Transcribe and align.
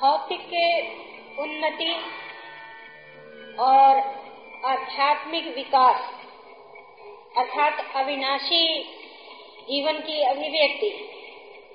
भौतिक 0.00 0.52
उन्नति 1.38 1.94
और 3.58 3.96
आध्यात्मिक 4.64 5.46
विकास 5.54 6.00
अर्थात 7.36 7.96
अविनाशी 7.96 8.82
जीवन 9.68 9.98
की 10.00 10.22
अभिव्यक्ति। 10.22 10.90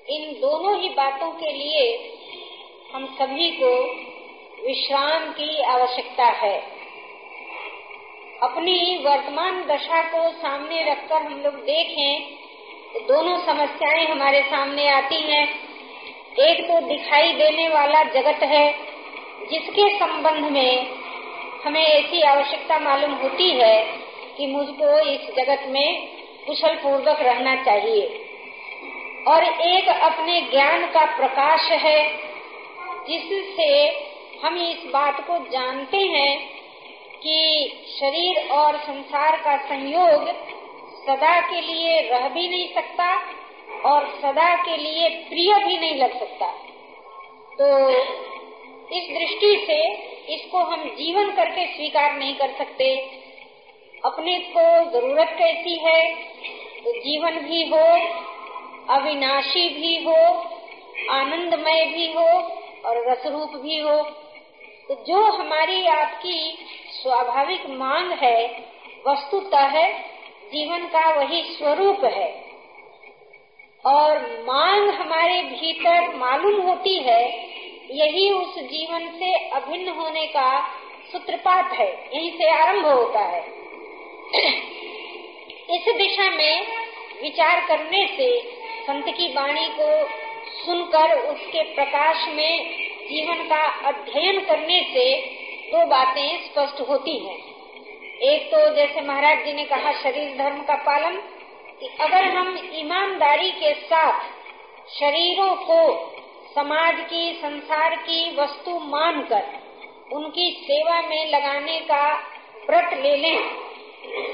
इन 0.10 0.34
दोनों 0.34 0.80
ही 0.82 0.90
बातों 0.90 1.32
के 1.32 1.52
लिए 1.52 2.14
हम 2.94 3.06
सभी 3.20 3.50
को 3.52 3.74
विश्राम 4.68 5.32
की 5.32 5.62
आवश्यकता 5.64 6.26
है। 6.26 6.58
अपनी 8.44 8.98
वर्तमान 8.98 9.64
दशा 9.66 10.02
को 10.04 10.30
सामने 10.32 10.84
रखकर 10.92 11.22
हम 11.22 11.42
लोग 11.42 11.56
देखें 11.66 12.38
तो 12.94 13.00
दोनों 13.00 13.38
समस्याएँ 13.46 14.06
हमारे 14.08 14.42
सामने 14.42 14.90
आती 14.90 15.22
हैं। 15.22 15.63
एक 16.40 16.68
तो 16.68 16.80
दिखाई 16.82 17.34
देने 17.34 17.68
वाला 17.70 18.04
जगत 18.04 18.44
है, 18.44 18.76
जिसके 19.52 20.00
संबंध 20.00 20.52
में 20.52 20.88
हमें 21.66 21.86
ऐसी 21.86 22.22
आवश्यकता 22.22 22.80
मालूम 22.80 23.12
होती 23.12 23.50
है 23.50 23.84
कि 24.38 24.48
मुझको 24.48 25.00
इस 25.00 25.22
जगत 25.36 25.66
में 25.68 26.08
कुशल 26.48 26.76
पूर्वक 26.76 27.18
रहना 27.22 27.56
चाहिए। 27.64 28.06
और 29.28 29.44
एक 29.44 29.88
अपने 29.88 30.42
ज्ञान 30.42 30.86
का 30.86 31.06
प्रकाश 31.18 31.72
है, 31.72 32.08
जिससे 33.10 33.88
हम 34.44 34.58
इस 34.58 34.78
बात 34.94 35.28
को 35.28 35.38
जानते 35.38 35.98
हैं 35.98 36.50
कि 37.24 37.70
शरीर 38.00 38.52
और 38.52 38.78
संसार 38.78 39.38
का 39.38 39.58
संयोग 39.58 40.28
सदा 41.04 41.42
के 41.42 41.62
लिए 41.62 42.02
रह 42.02 42.28
भी 42.30 42.50
नहीं 42.50 42.74
सकता 42.74 43.16
और 43.86 44.20
सदा 44.22 44.56
के 44.56 44.78
लिए 44.78 45.10
प्रिय 45.10 45.54
भी 45.66 45.78
नहीं 45.78 45.96
लग 45.96 46.20
सकता। 46.20 46.46
तो 47.60 47.90
इस 48.96 49.18
दृष्टि 49.20 49.64
से 49.68 49.90
इसको 50.34 50.58
हम 50.58 50.84
जीवन 50.84 51.32
करके 51.32 51.66
स्वीकार 51.66 52.14
नहीं 52.14 52.36
कर 52.36 52.54
सकते। 52.58 52.96
अपने 54.06 54.40
को 54.40 54.92
ज़रूरत 54.92 55.36
कैसी 55.40 55.76
है? 55.76 56.16
तो 56.84 56.92
जीवन 56.92 57.32
भी 57.32 57.68
हो, 57.68 58.08
अविनाशी 58.94 59.70
भी 59.70 60.04
हो, 60.04 60.50
आनंदमय 61.10 61.86
भी 61.86 62.14
हो 62.14 62.28
और 62.86 63.12
रसरूप 63.12 63.50
भी 63.50 63.80
हो। 63.80 64.04
तो 64.88 65.04
जो 65.08 65.24
हमारी 65.24 65.88
आपकी 65.88 66.66
स्वाभाविक 67.02 67.66
मांग 67.70 68.12
है, 68.12 68.66
वस्तुतः 69.08 69.90
जीवन 70.54 70.80
का 70.80 71.14
वही 71.14 71.44
स्वरूप 71.44 72.04
है। 72.04 72.43
और 73.86 74.20
मांग 74.48 74.90
हमारे 74.90 75.42
भीतर 75.44 76.16
मालूम 76.16 76.62
होती 76.62 76.98
है, 77.00 77.22
यही 77.92 78.30
उस 78.32 78.58
जीवन 78.60 79.08
से 79.20 79.34
अभिन्न 79.50 79.90
होने 79.90 80.26
का 80.28 80.50
सूत्रपात 81.12 81.74
है, 81.74 81.88
यहीं 82.16 82.32
से 82.32 82.50
आरंभ 82.52 82.86
होता 82.86 83.20
है। 83.20 83.42
इस 85.70 85.94
दिशा 85.98 86.30
में 86.30 86.68
विचार 87.22 87.60
करने 87.68 88.06
से 88.08 88.30
संत 88.84 89.06
की 89.18 89.28
वाणी 89.34 89.68
को 89.80 89.90
सुनकर 90.56 91.18
उसके 91.20 91.64
प्रकाश 91.76 92.28
में 92.28 92.54
जीवन 93.10 93.44
का 93.50 93.62
अध्ययन 93.88 94.40
करने 94.40 94.82
से 94.94 95.06
दो 95.72 95.86
बातें 95.86 96.28
स्पष्ट 96.46 96.82
होती 96.90 97.18
हैं। 97.20 97.38
एक 98.24 98.50
तो 98.52 98.68
जैसे 98.76 99.02
महाराज 99.02 99.46
जी 99.46 99.54
ने 99.54 99.64
कहा, 99.66 99.92
शरीर 99.94 100.36
धर्म 100.38 100.62
का 100.64 100.76
पालन 100.84 101.22
कि 101.80 101.88
अगर 102.02 102.26
हम 102.36 102.58
ईमानदारी 102.74 103.52
के 103.52 103.74
साथ 103.74 104.20
शरीरों 104.92 105.56
को 105.56 105.80
समाज 106.56 107.00
की, 107.00 107.34
संसार 107.34 107.96
की 107.96 108.36
वस्तु 108.36 108.80
मानकर 108.80 110.16
उनकी 110.16 110.50
सेवा 110.64 111.02
में 111.02 111.26
लगाने 111.30 111.80
का 111.80 112.04
व्रत 112.70 112.94
ले 112.94 113.16
लें 113.18 113.38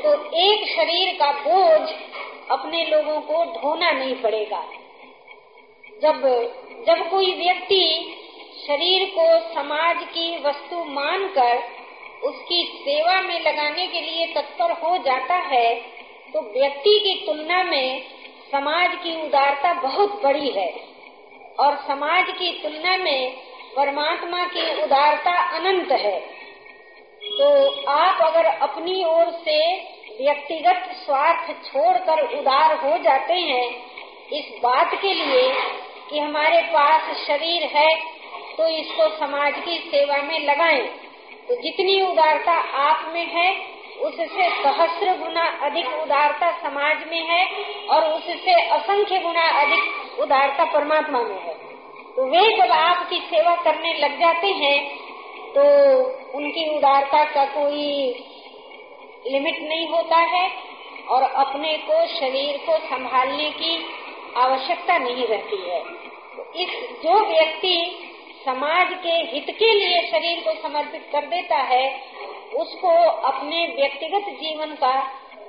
तो 0.04 0.14
एक 0.40 0.68
शरीर 0.70 1.14
का 1.16 1.32
बोझ 1.40 1.90
अपने 2.52 2.84
लोगों 2.86 3.20
को 3.22 3.44
ढोना 3.54 3.92
नहीं 3.92 4.16
पड़ेगा। 4.16 4.64
जब 6.02 6.22
जब 6.88 7.10
कोई 7.10 7.34
व्यक्ति 7.36 7.86
शरीर 8.68 9.06
को 9.10 9.28
समाज 9.54 10.04
की 10.14 10.28
वस्तु 10.44 10.84
मानकर 10.92 11.58
उसकी 12.24 12.64
सेवा 12.82 13.22
में 13.22 13.40
लगाने 13.40 13.88
के 13.88 14.02
लिए 14.02 14.26
तत्पर 14.34 14.72
हो 14.82 14.98
जाता 14.98 15.36
है 15.48 15.68
तो 16.34 16.42
व्यक्ति 16.54 16.98
की 17.00 17.14
तुलना 17.26 17.64
में 17.64 18.04
समाज 18.52 18.96
की 18.96 19.16
उदारता 19.24 19.74
बहुत 19.82 20.22
बड़ी 20.24 20.50
है। 20.50 20.70
और 21.60 21.76
समाज 21.88 22.26
की 22.30 22.52
तुलना 22.64 22.98
में 22.98 23.32
परमात्मा 23.76 24.44
की 24.46 24.84
उदारता 24.84 25.34
अनंत 25.58 25.92
है। 25.92 26.20
तो 27.30 27.50
आप 27.92 28.22
अगर 28.24 28.46
अपनी 28.46 29.04
ओर 29.06 29.32
से 29.46 29.60
व्यक्तिगत 30.20 30.90
स्वार्थ 30.96 31.52
छोड़कर 31.66 32.22
उदार 32.40 32.74
हो 32.76 32.98
जाते 32.98 33.34
हैं, 33.34 33.68
इस 34.32 34.52
बात 34.64 34.94
के 35.02 35.14
लिए 35.14 35.52
कि 36.10 36.20
हमारे 36.20 36.62
पास 36.74 37.16
शरीर 37.28 37.64
है 37.74 37.90
तो 38.58 38.68
इसको 38.70 39.08
समाज 39.18 39.54
की 39.66 39.78
सेवा 39.92 40.18
में 40.24 40.40
लगाएँ। 40.40 40.88
तो 41.48 41.56
जितनी 41.56 42.00
उदारता 42.02 42.54
आप 42.82 43.12
में 43.14 43.26
है 43.26 43.52
उससे 44.00 44.50
सहस्र 44.56 45.16
गुना 45.18 45.46
अधिक 45.62 45.88
उदारता 46.04 46.52
समाज 46.60 47.04
में 47.12 47.22
है 47.24 47.44
और 47.90 48.12
उससे 48.12 48.54
असंख्य 48.70 49.20
गुना 49.20 49.48
अधिक 49.62 50.20
उदारता 50.20 50.66
परमात्मा 50.74 51.22
में 51.22 51.40
है। 51.40 51.54
तो 52.16 52.26
वे 52.26 52.48
जब 52.58 52.72
आपकी 52.72 53.20
सेवा 53.30 53.56
करने 53.64 53.94
लग 53.94 54.20
जाते 54.20 54.48
हैं 54.56 54.78
तो 55.54 55.64
उनकी 56.38 56.66
उदारता 56.78 57.24
का 57.24 57.46
कोई 57.46 57.86
लिमिट 59.28 59.60
नहीं 59.62 59.88
होता 59.88 60.18
है 60.34 60.50
और 61.08 61.24
अपने 61.24 61.78
को, 61.78 62.06
शरीर 62.10 62.58
को 62.66 62.78
संभालने 62.88 63.50
की 63.52 63.74
आवश्यकता 64.38 64.98
नहीं 64.98 65.26
रहती 65.28 65.58
है। 65.62 65.80
तो 66.36 66.52
इस 66.56 66.70
जो 67.04 67.20
व्यक्ति 67.28 67.76
समाज 68.46 68.94
के 69.04 69.16
हित 69.32 69.50
के 69.56 69.74
लिए 69.74 70.02
शरीर 70.08 70.44
को 70.44 70.54
समर्पित 70.62 71.10
कर 71.12 71.26
देता 71.28 71.58
है 71.66 71.88
उसको 72.56 72.90
अपने 73.28 73.66
व्यक्तिगत 73.76 74.30
जीवन 74.34 74.76
का 74.76 74.92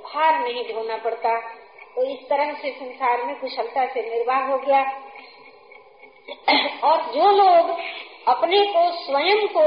भार 0.03 0.39
नहीं 0.39 0.63
ढोना 0.73 0.97
पड़ता। 0.97 1.39
तो 1.95 2.03
इस 2.03 2.19
तरह 2.29 2.53
से 2.53 2.71
संसार 2.71 3.23
में 3.23 3.35
कुशलता 3.39 3.85
से 3.85 4.01
निर्वाह 4.09 4.45
हो 4.47 4.57
गया। 4.57 4.81
और 6.83 7.01
जो 7.11 7.31
लोग 7.31 7.69
अपने 8.27 8.65
को 8.65 8.89
स्वयं 8.91 9.47
को 9.47 9.65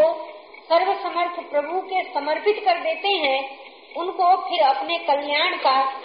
सर्वसमर्थ 0.65 1.41
प्रभु 1.50 1.81
के 1.81 2.03
समर्पित 2.03 2.62
कर 2.65 2.78
देते 2.81 3.09
हैं, 3.09 3.39
उनको 3.97 4.37
फिर 4.49 4.62
अपने 4.62 4.99
कल्याण 4.99 5.56
का 5.56 6.01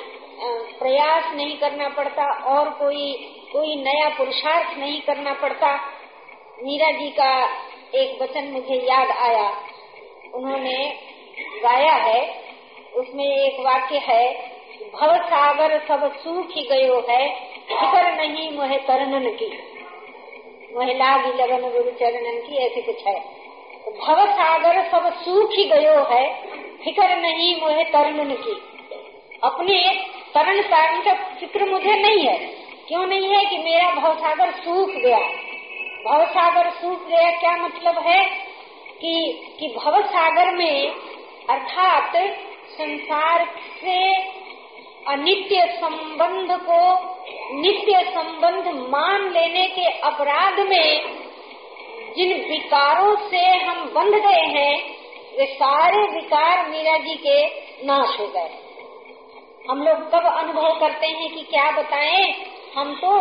प्रयास 0.79 1.33
नहीं 1.35 1.57
करना 1.57 1.89
पड़ता 1.89 2.25
और 2.45 2.69
कोई 2.69 3.13
कोई 3.53 3.75
नया 3.75 4.09
पुरुषार्थ 4.09 4.77
नहीं 4.77 5.01
करना 5.01 5.33
पड़ता। 5.33 5.75
मीरा 6.63 6.91
जी 6.91 7.09
का 7.09 7.31
एक 7.95 8.21
वचन 8.21 8.51
मुझे 8.51 8.75
याद 8.75 9.11
आया। 9.11 9.49
उन्होंने 10.33 11.08
गाया 11.63 11.93
है, 11.93 12.43
उसमें 12.95 13.25
एक 13.25 13.59
वाक्य 13.59 13.97
है, 13.97 14.51
भव 14.93 15.17
सागर 15.17 15.79
सब 15.87 16.17
सूख 16.17 16.47
गयो 16.47 17.05
है, 17.09 17.35
फिकर 17.67 18.17
नहीं 18.17 18.57
मोहे 18.57 18.77
तरनन 18.77 19.29
की। 19.29 19.59
महिला 20.75 21.15
लागी 21.15 21.37
लगन 21.37 21.61
गुरु 21.61 21.91
चरणन 21.91 22.47
की, 22.47 22.55
ऐसे 22.55 22.81
कुछ 22.81 23.07
है। 23.07 23.19
तो 23.85 23.91
भव 23.91 24.31
सागर 24.31 24.91
सब 24.91 25.21
सूख 25.21 25.49
गयो 25.49 26.03
है, 26.11 26.33
फिकर 26.83 27.17
नहीं 27.17 27.61
मोहे 27.61 27.83
तरनन 27.83 28.33
की। 28.33 28.61
अपने 29.43 30.05
तरण 30.35 30.61
तारण 30.61 31.01
का 31.01 31.13
फ़िक्र 31.13 31.65
मुझे 31.65 31.95
नहीं 31.95 32.27
है। 32.27 32.37
क्यों 32.87 33.07
नहीं 33.07 33.35
है 33.35 33.45
कि 33.45 33.57
मेरा 33.57 33.93
भवसागर 33.93 34.51
सूख 34.51 34.89
गया? 34.89 35.19
भवसागर 36.05 36.69
सूख 36.69 37.07
गया 37.07 37.39
क्या 37.39 37.57
मतलब 37.57 37.97
है? 37.97 38.49
कि 39.01 39.41
कि 39.59 39.67
भवसागर 39.67 40.51
में 40.51 40.91
अर्थात 41.49 42.15
संसार 42.71 43.45
से 43.81 43.97
अनित्य 45.07 45.61
संबंध 45.75 46.51
को 46.61 46.81
नित्य 47.61 48.01
संबंध 48.09 48.67
मान 48.89 49.29
लेने 49.29 49.65
के 49.67 49.85
अपराध 49.99 50.59
में 50.59 51.17
जिन 52.17 52.33
विकारों 52.49 53.15
से 53.29 53.45
हम 53.55 53.83
बंध 53.85 54.15
गए 54.15 54.45
हैं, 54.53 54.75
वे 55.37 55.45
सारे 55.45 56.01
विकार 56.13 56.67
मीरा 56.69 56.97
जी 56.97 57.15
के 57.15 57.45
नाश 57.85 58.19
हो 58.19 58.27
गए। 58.27 58.49
हम 59.69 59.83
लोग 59.83 59.97
कब 60.11 60.25
अनुभव 60.25 60.79
करते 60.79 61.07
हैं 61.07 61.29
कि 61.29 61.41
क्या 61.41 61.69
बताएँ, 61.71 62.35
हम 62.77 62.93
तो 62.95 63.17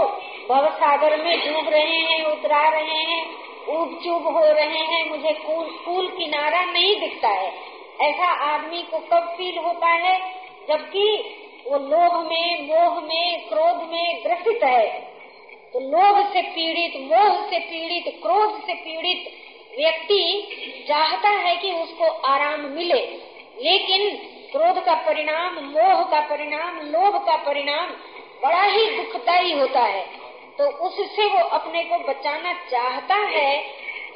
भव 0.48 0.69
सागर 0.74 1.16
में 1.24 1.38
डूब 1.38 1.69
रहे 1.69 1.96
हैं, 1.96 2.24
उतरा 2.24 2.62
रहे 2.69 3.02
हैं, 3.02 3.22
ऊब 3.69 3.98
चूब 4.04 4.26
हो 4.36 4.44
रहे 4.44 4.84
हैं, 4.84 5.10
मुझे 5.10 5.32
कूल 5.32 5.66
कूल 5.84 6.08
किनारा 6.08 6.62
नहीं 6.64 7.00
दिखता 7.00 7.28
है। 7.28 7.68
ऐसा 8.00 8.26
आदमी 8.26 8.82
को 8.82 8.98
कब 8.98 9.34
फील 9.38 9.58
होता 9.58 9.86
है 9.86 10.34
जबकि 10.68 11.34
वो 11.66 11.78
लोभ 11.78 12.26
में, 12.26 12.68
मोह 12.68 13.00
में, 13.00 13.48
क्रोध 13.48 13.88
में 13.88 14.24
ग्रसित 14.24 14.64
है? 14.64 15.00
तो 15.72 15.80
लोभ 15.80 16.32
से 16.32 16.42
पीड़ित, 16.42 17.12
मोह 17.12 17.50
से 17.50 17.58
पीड़ित, 17.58 18.22
क्रोध 18.22 18.66
से 18.66 18.74
पीड़ित 18.74 19.32
व्यक्ति 19.78 20.48
चाहता 20.88 21.28
है 21.28 21.56
कि 21.56 21.72
उसको 21.72 22.04
आराम 22.04 22.60
मिले। 22.60 23.28
लेकिन 23.62 24.16
क्रोध 24.52 24.84
का 24.84 24.94
परिणाम, 24.94 25.54
मोह 25.54 26.04
का 26.04 26.20
परिणाम, 26.20 26.80
लोभ 26.80 27.26
का 27.26 27.36
परिणाम 27.36 27.86
बड़ा 28.42 28.62
ही 28.62 28.86
दुखदायी 28.86 29.52
होता 29.52 29.80
है। 29.80 30.06
तो 30.58 30.64
उससे 30.64 31.26
वो 31.26 31.38
अपने 31.38 31.82
को 31.82 31.98
बचाना 31.98 32.52
चाहता 32.52 33.14
है 33.14 33.64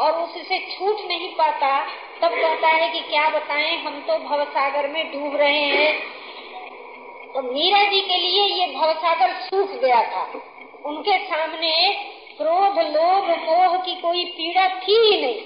और 0.01 0.13
उससे 0.13 0.59
छूट 0.59 0.97
नहीं 1.09 1.29
पाता 1.29 1.87
तब 2.23 2.31
कहता 2.31 2.69
है 2.69 2.89
कि 2.91 3.01
क्या 3.01 3.31
बताएँ, 3.31 3.77
हम 3.77 4.01
तो 4.01 4.19
भवसागर 4.19 4.89
में 4.89 5.13
डूब 5.13 5.37
रहे 5.37 5.61
हैं। 5.61 6.01
तो 7.35 7.43
मीरा 7.43 7.83
जी 7.83 8.01
के 8.01 8.17
लिए 8.17 8.45
ये 8.45 8.67
भवसागर 8.75 9.33
सूख 9.33 9.71
गया 9.81 10.03
था। 10.03 10.43
उनके 10.85 11.19
सामने 11.19 11.93
क्रोध, 12.39 12.79
लोभ, 12.79 13.25
मोह 13.25 13.77
की 13.77 13.95
कोई 13.95 14.25
पीड़ा 14.25 14.69
थी 14.69 14.99
ही 14.99 15.21
नहीं। 15.23 15.41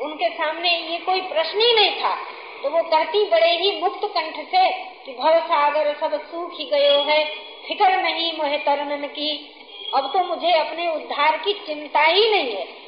उनके 0.00 0.28
सामने 0.28 0.78
ये 0.78 0.98
कोई 0.98 1.20
प्रश्न 1.20 1.60
ही 1.60 1.74
नहीं 1.74 1.90
था। 1.90 2.14
तो 2.62 2.70
वो 2.70 2.82
कहती 2.82 3.24
बड़े 3.24 3.56
ही 3.56 3.80
मुक्त 3.82 4.00
कंठ 4.04 4.34
से 4.34 4.68
कि 5.06 5.12
भव 5.12 5.40
सागर 5.40 5.94
सब 6.00 6.22
सूख 6.22 6.50
ही 6.58 6.64
गयो 6.64 7.02
है। 7.02 7.24
फ़िक्र 7.68 8.02
नहीं 8.02 8.32
मोहे 8.38 8.58
तरनन 8.58 9.06
की। 9.06 9.54
अब 9.94 10.12
तो 10.12 10.24
मुझे 10.24 10.52
अपने 10.52 10.88
उद्धार 10.88 11.36
की 11.36 11.52
चिंता 11.52 12.02
ही 12.02 12.30
नहीं 12.30 12.52
है। 12.56 12.81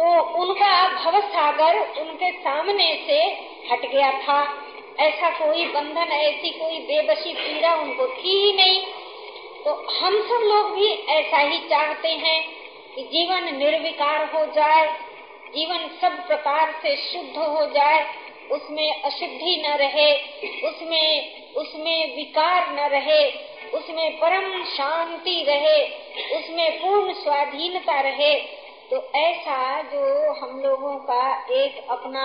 तो 0.00 0.20
उनका 0.22 0.88
भव 0.88 1.20
सागर 1.20 2.00
उनके 2.00 2.32
सामने 2.32 3.04
से 3.06 3.22
हट 3.70 3.80
गया 3.80 4.12
था। 4.12 4.66
ऐसा 5.00 5.30
कोई 5.30 5.64
बंधन, 5.64 6.12
ऐसी 6.12 6.50
कोई 6.50 6.78
बेबसी 6.78 7.32
पीड़ा 7.32 7.74
उनको 7.74 8.06
थी 8.06 8.46
ही 8.46 8.52
नहीं। 8.52 8.82
तो 9.64 9.74
हम 10.00 10.22
सब 10.22 10.44
लोग 10.44 10.74
भी 10.74 11.06
ऐसा 11.08 11.38
ही 11.38 11.58
चाहते 11.58 12.08
हैं 12.08 12.44
कि 12.94 13.02
जीवन 13.02 13.56
निर्विकार 13.56 14.30
हो 14.34 14.44
जाए, 14.46 14.86
जीवन 15.54 15.88
सब 16.00 16.26
प्रकार 16.26 16.72
से 16.82 16.96
शुद्ध 16.96 17.38
हो 17.38 17.66
जाए। 17.66 18.14
उसमें 18.50 19.02
अशुद्धि 19.02 19.64
न 19.68 19.70
रहे, 19.72 20.14
उसमें 20.68 21.40
उसमें 21.54 22.16
विकार 22.16 22.70
न 22.70 22.78
रहे, 22.78 23.30
उसमें 23.74 24.16
परम 24.16 24.64
शांति 24.64 25.44
रहे, 25.48 25.84
उसमें 26.38 26.82
पूर्ण 26.82 27.12
स्वाधीनता 27.12 28.00
रहे। 28.00 28.59
तो 28.90 29.02
ऐसा 29.16 29.82
जो 29.82 30.32
हम 30.32 30.60
लोगों 30.60 30.94
का 30.98 31.46
एक 31.52 31.90
अपना 31.90 32.24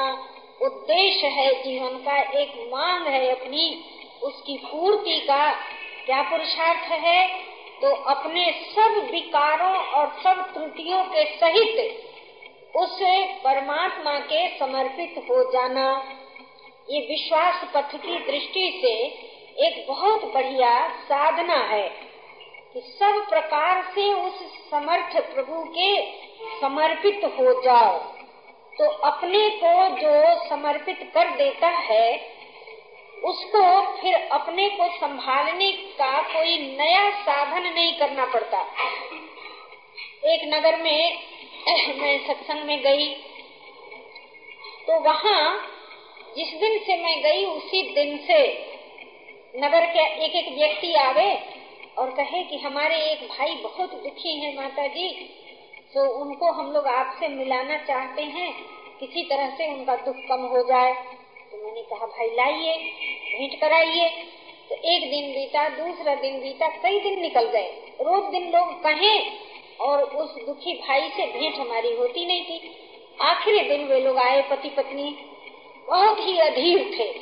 उद्देश्य 0.61 1.27
है, 1.27 1.63
जीवन 1.63 1.97
का 1.97 2.17
एक 2.39 2.53
मांग 2.73 3.07
है 3.07 3.29
अपनी, 3.31 3.85
उसकी 4.23 4.57
पूर्ति 4.57 5.19
का 5.19 5.51
क्या 6.05 6.21
पुरुषार्थ 6.21 6.91
है? 7.01 7.27
तो 7.81 7.91
अपने 7.95 8.51
सब 8.75 8.97
विकारों 9.11 9.75
और 9.77 10.07
सब 10.23 10.53
त्रुटियों 10.53 11.03
के 11.03 11.25
सहित 11.37 12.01
उस 12.75 12.97
परमात्मा 13.43 14.19
के 14.19 14.47
समर्पित 14.59 15.23
हो 15.29 15.51
जाना, 15.51 15.87
ये 16.89 16.99
विश्वास 16.99 17.63
पथ 17.75 17.95
की 17.95 18.19
दृष्टि 18.25 18.67
से 18.81 18.93
एक 19.67 19.85
बहुत 19.87 20.25
बढ़िया 20.33 20.87
साधना 21.03 21.57
है 21.65 21.87
कि 22.73 22.81
सब 22.81 23.25
प्रकार 23.29 23.83
से 23.95 24.13
उस 24.13 24.39
समर्थ 24.71 25.17
प्रभु 25.33 25.63
के 25.69 26.24
समर्पित 26.61 27.21
हो 27.25 27.61
जाओ। 27.61 27.97
तो 28.77 28.89
अपने 28.89 29.49
को 29.49 29.87
जो 29.89 30.49
समर्पित 30.49 31.11
कर 31.13 31.29
देता 31.29 31.67
है, 31.67 32.35
उसको 33.23 33.93
फिर 34.01 34.15
अपने 34.31 34.69
को 34.69 34.97
संभालने 34.97 35.71
का 35.71 36.21
कोई 36.21 36.77
नया 36.77 37.09
साधन 37.09 37.63
नहीं 37.63 37.93
करना 37.93 38.25
पड़ता। 38.25 38.61
एक 40.25 40.53
नगर 40.53 40.77
में, 40.77 41.19
मैं 41.97 42.27
सत्संग 42.27 42.63
में 42.63 42.81
गई 42.81 43.13
तो 44.87 44.99
वहाँ 44.99 45.71
जिस 46.37 46.53
दिन 46.53 46.79
से 46.79 46.95
मैं 46.97 47.23
गई, 47.23 47.45
उसी 47.45 47.81
दिन 47.95 48.17
से 48.17 48.39
नगर 49.55 49.85
के 49.85 50.25
एक 50.25 50.35
एक 50.35 50.57
व्यक्ति 50.57 50.93
आवे 50.93 51.45
और 51.97 52.09
कहे 52.11 52.43
कि 52.43 52.57
हमारे 52.57 52.95
एक 52.95 53.29
भाई 53.29 53.55
बहुत 53.55 53.93
दुखी 53.93 54.39
है 54.39 54.55
माता 54.55 54.87
जी 54.87 55.39
तो 55.95 56.21
उनको 56.21 56.51
हम 56.51 56.71
लोग 56.71 56.87
आपसे 56.87 57.27
मिलाना 57.27 57.77
चाहते 57.77 58.21
हैं। 58.21 58.53
किसी 58.99 59.23
तरह 59.23 59.49
से 59.49 59.73
उनका 59.73 59.95
दुख 59.95 60.15
कम 60.15 60.41
हो 60.45 60.63
जाए। 60.63 60.93
तो 61.51 61.65
मैंने 61.65 61.81
कहा, 61.81 62.05
भाई, 62.05 62.27
लाइए, 62.27 62.77
भेंट 63.37 63.61
कराइए। 63.61 64.09
तो 64.69 64.75
एक 64.75 65.09
दिन 65.11 65.31
बीता, 65.31 65.69
दूसरा 65.69 66.15
दिन 66.15 66.39
बीता, 66.39 66.67
कई 66.67 66.99
दिन 66.99 67.21
निकल 67.21 67.45
गए। 67.45 67.95
रोज 68.01 68.31
दिन 68.31 68.51
लोग 68.51 68.83
कहें 68.83 69.31
और 69.81 70.03
उस 70.03 70.45
दुखी 70.45 70.73
भाई 70.73 71.09
से 71.09 71.25
भेंट 71.25 71.55
हमारी 71.55 71.95
होती 71.95 72.25
नहीं 72.25 72.43
थी। 72.43 72.75
आखिरी 73.21 73.59
दिन 73.59 73.87
वे 73.87 73.99
लोग 73.99 74.17
आए 74.17 74.41
पति 74.41 74.69
पत्नी 74.69 75.17
बहुत 75.87 76.19
ही 76.19 76.37
अधीर 76.39 76.95
थे। 76.99 77.13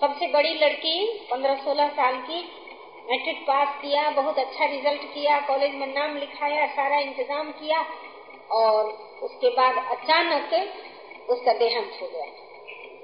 सबसे 0.00 0.26
बड़ी 0.26 0.54
लड़की, 0.54 1.06
पंद्रह 1.30 1.54
सोलह 1.54 1.88
साल 1.88 2.16
की 2.16 2.61
मैट्रिक 3.10 3.40
पास 3.46 3.68
किया, 3.82 4.10
बहुत 4.10 4.38
अच्छा 4.38 4.64
रिज़ल्ट 4.64 5.02
किया 5.14 5.38
कॉलेज 5.40 5.74
में 5.74 5.86
नाम 5.86 6.16
लिखाया, 6.16 6.66
सारा 6.66 6.98
इंतज़ाम 6.98 7.50
किया 7.50 7.84
और 8.50 8.90
उसके 9.22 9.48
बाद 9.48 9.76
अचानक 9.90 10.54
उसका 11.30 11.52
देहांत 11.52 11.98
हो 12.02 12.06
गया। 12.06 12.26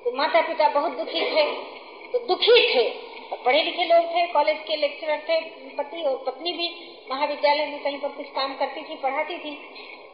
तो 0.05 0.17
माता 0.17 0.41
पिता 0.41 0.69
बहुत 0.69 0.93
दुखी 0.93 1.21
थे। 1.21 1.45
तो 2.13 2.19
दुखी 2.19 2.75
थे। 2.75 2.89
और 3.33 3.39
पढ़े 3.45 3.63
लिखे 3.63 3.85
लोग 3.85 4.05
थे 4.05 4.27
कॉलेज 4.27 4.59
के 4.59 4.77
लेक्चरर 4.77 5.19
थे, 5.29 5.41
पति 5.77 6.03
और 6.03 6.17
पत्नी 6.27 6.53
भी 6.53 6.69
महाविद्यालय 7.11 7.67
में 7.67 7.83
कहीं 7.83 7.99
पर 7.99 8.09
कुछ 8.09 8.27
काम 8.27 8.55
करती 8.55 8.83
थी, 8.83 8.95
पढ़ाती 8.95 9.39
थी। 9.39 9.55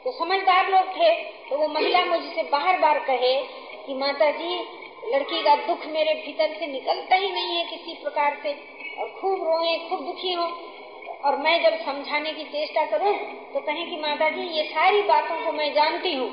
तो 0.04 0.12
समझदार 0.12 0.70
लोग 0.70 0.88
थे। 0.88 1.12
तो 1.50 1.56
वो 1.56 1.68
महिला 1.68 2.04
मुझसे 2.04 2.42
बार 2.42 2.78
बार 2.78 2.98
कहे 2.98 3.36
कि 3.86 3.94
माता 3.94 4.30
जी, 4.30 4.58
लड़की 5.14 5.42
का 5.42 5.54
दुख 5.56 5.86
मेरे 5.86 6.14
भीतर 6.14 6.54
से 6.58 6.66
निकलता 6.66 7.16
ही 7.16 7.30
नहीं 7.32 7.56
है 7.56 7.64
किसी 7.64 7.94
प्रकार 7.94 8.40
से। 8.42 8.52
और 8.98 9.08
खूब 9.10 9.44
रोए, 9.44 9.76
खूब 9.88 10.04
दुखी 10.06 10.32
हो। 10.32 10.44
और 11.24 11.36
मैं 11.36 11.62
जब 11.62 11.78
समझाने 11.84 12.32
की 12.32 12.44
चेष्टा 12.44 12.84
करूँ 12.86 13.12
तो 13.52 13.60
कहें 13.60 13.90
कि 13.90 13.96
माता 13.96 14.28
जी 14.28 14.42
ये 14.56 14.64
सारी 14.64 15.00
बातों 15.02 15.36
को 15.46 15.52
मैं 15.52 15.72
जानती 15.74 16.14
हूँ 16.14 16.28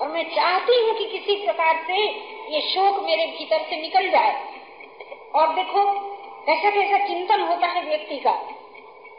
और 0.00 0.08
मैं 0.08 0.22
चाहती 0.34 0.80
हूँ 0.80 0.94
कि 0.98 1.04
किसी 1.04 1.34
प्रकार 1.44 1.82
से 1.86 1.98
ये 2.54 2.60
शोक 2.60 3.02
मेरे 3.04 3.26
भीतर 3.26 3.66
से 3.70 3.80
निकल 3.82 4.08
जाए। 4.10 4.32
और 5.34 5.54
देखो 5.54 5.84
कैसा 6.46 6.70
कैसा 6.70 6.98
चिंतन 7.06 7.40
होता 7.40 7.66
है 7.66 7.82
व्यक्ति 7.88 8.16
का। 8.16 8.32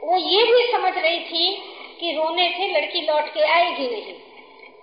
वो 0.04 0.18
ये 0.18 0.44
भी 0.44 0.72
समझ 0.72 0.94
रही 0.98 1.20
थी 1.20 1.52
कि 2.00 2.12
रोने 2.12 2.50
से 2.50 2.68
लड़की 2.74 3.02
लौट 3.02 3.34
के 3.34 3.44
आएगी 3.50 3.88
नहीं। 3.88 4.16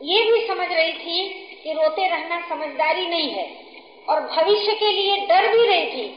ये 0.03 0.25
भी 0.33 0.47
समझ 0.47 0.69
रही 0.73 0.93
थी 0.93 1.29
कि 1.65 1.73
रोते 1.73 2.07
रहना 2.09 2.41
समझदारी 2.49 3.07
नहीं 3.07 3.31
है। 3.31 3.49
और 4.09 4.21
भविष्य 4.21 4.73
के 4.73 4.93
लिए 4.93 5.17
डर 5.27 5.53
भी 5.53 5.67
रही 5.67 5.87
थी 5.87 6.09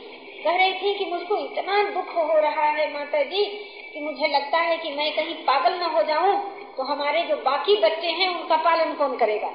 कह 0.44 0.58
रही 0.58 0.74
थी 0.74 0.94
कि 0.94 1.06
मुझको 1.06 1.38
इतना 1.38 1.84
दुख 1.84 2.16
हो 2.16 2.40
रहा 2.40 2.66
है 2.66 2.94
माता 2.94 3.24
जी 3.24 3.44
कि 3.94 4.00
मुझे 4.00 4.28
लगता 4.28 4.58
है 4.58 4.78
कि 4.78 4.92
मैं 4.92 5.12
कहीं 5.16 5.36
पागल 5.36 5.74
न 5.74 5.92
हो 5.92 6.04
जाऊँ 6.04 6.36
तो 6.78 6.84
हमारे 6.84 7.24
जो 7.24 7.36
बाकी 7.36 7.76
बच्चे 7.76 8.08
हैं 8.08 8.28
उनका 8.36 8.56
पालन 8.58 8.94
कौन 8.94 9.18
करेगा? 9.18 9.50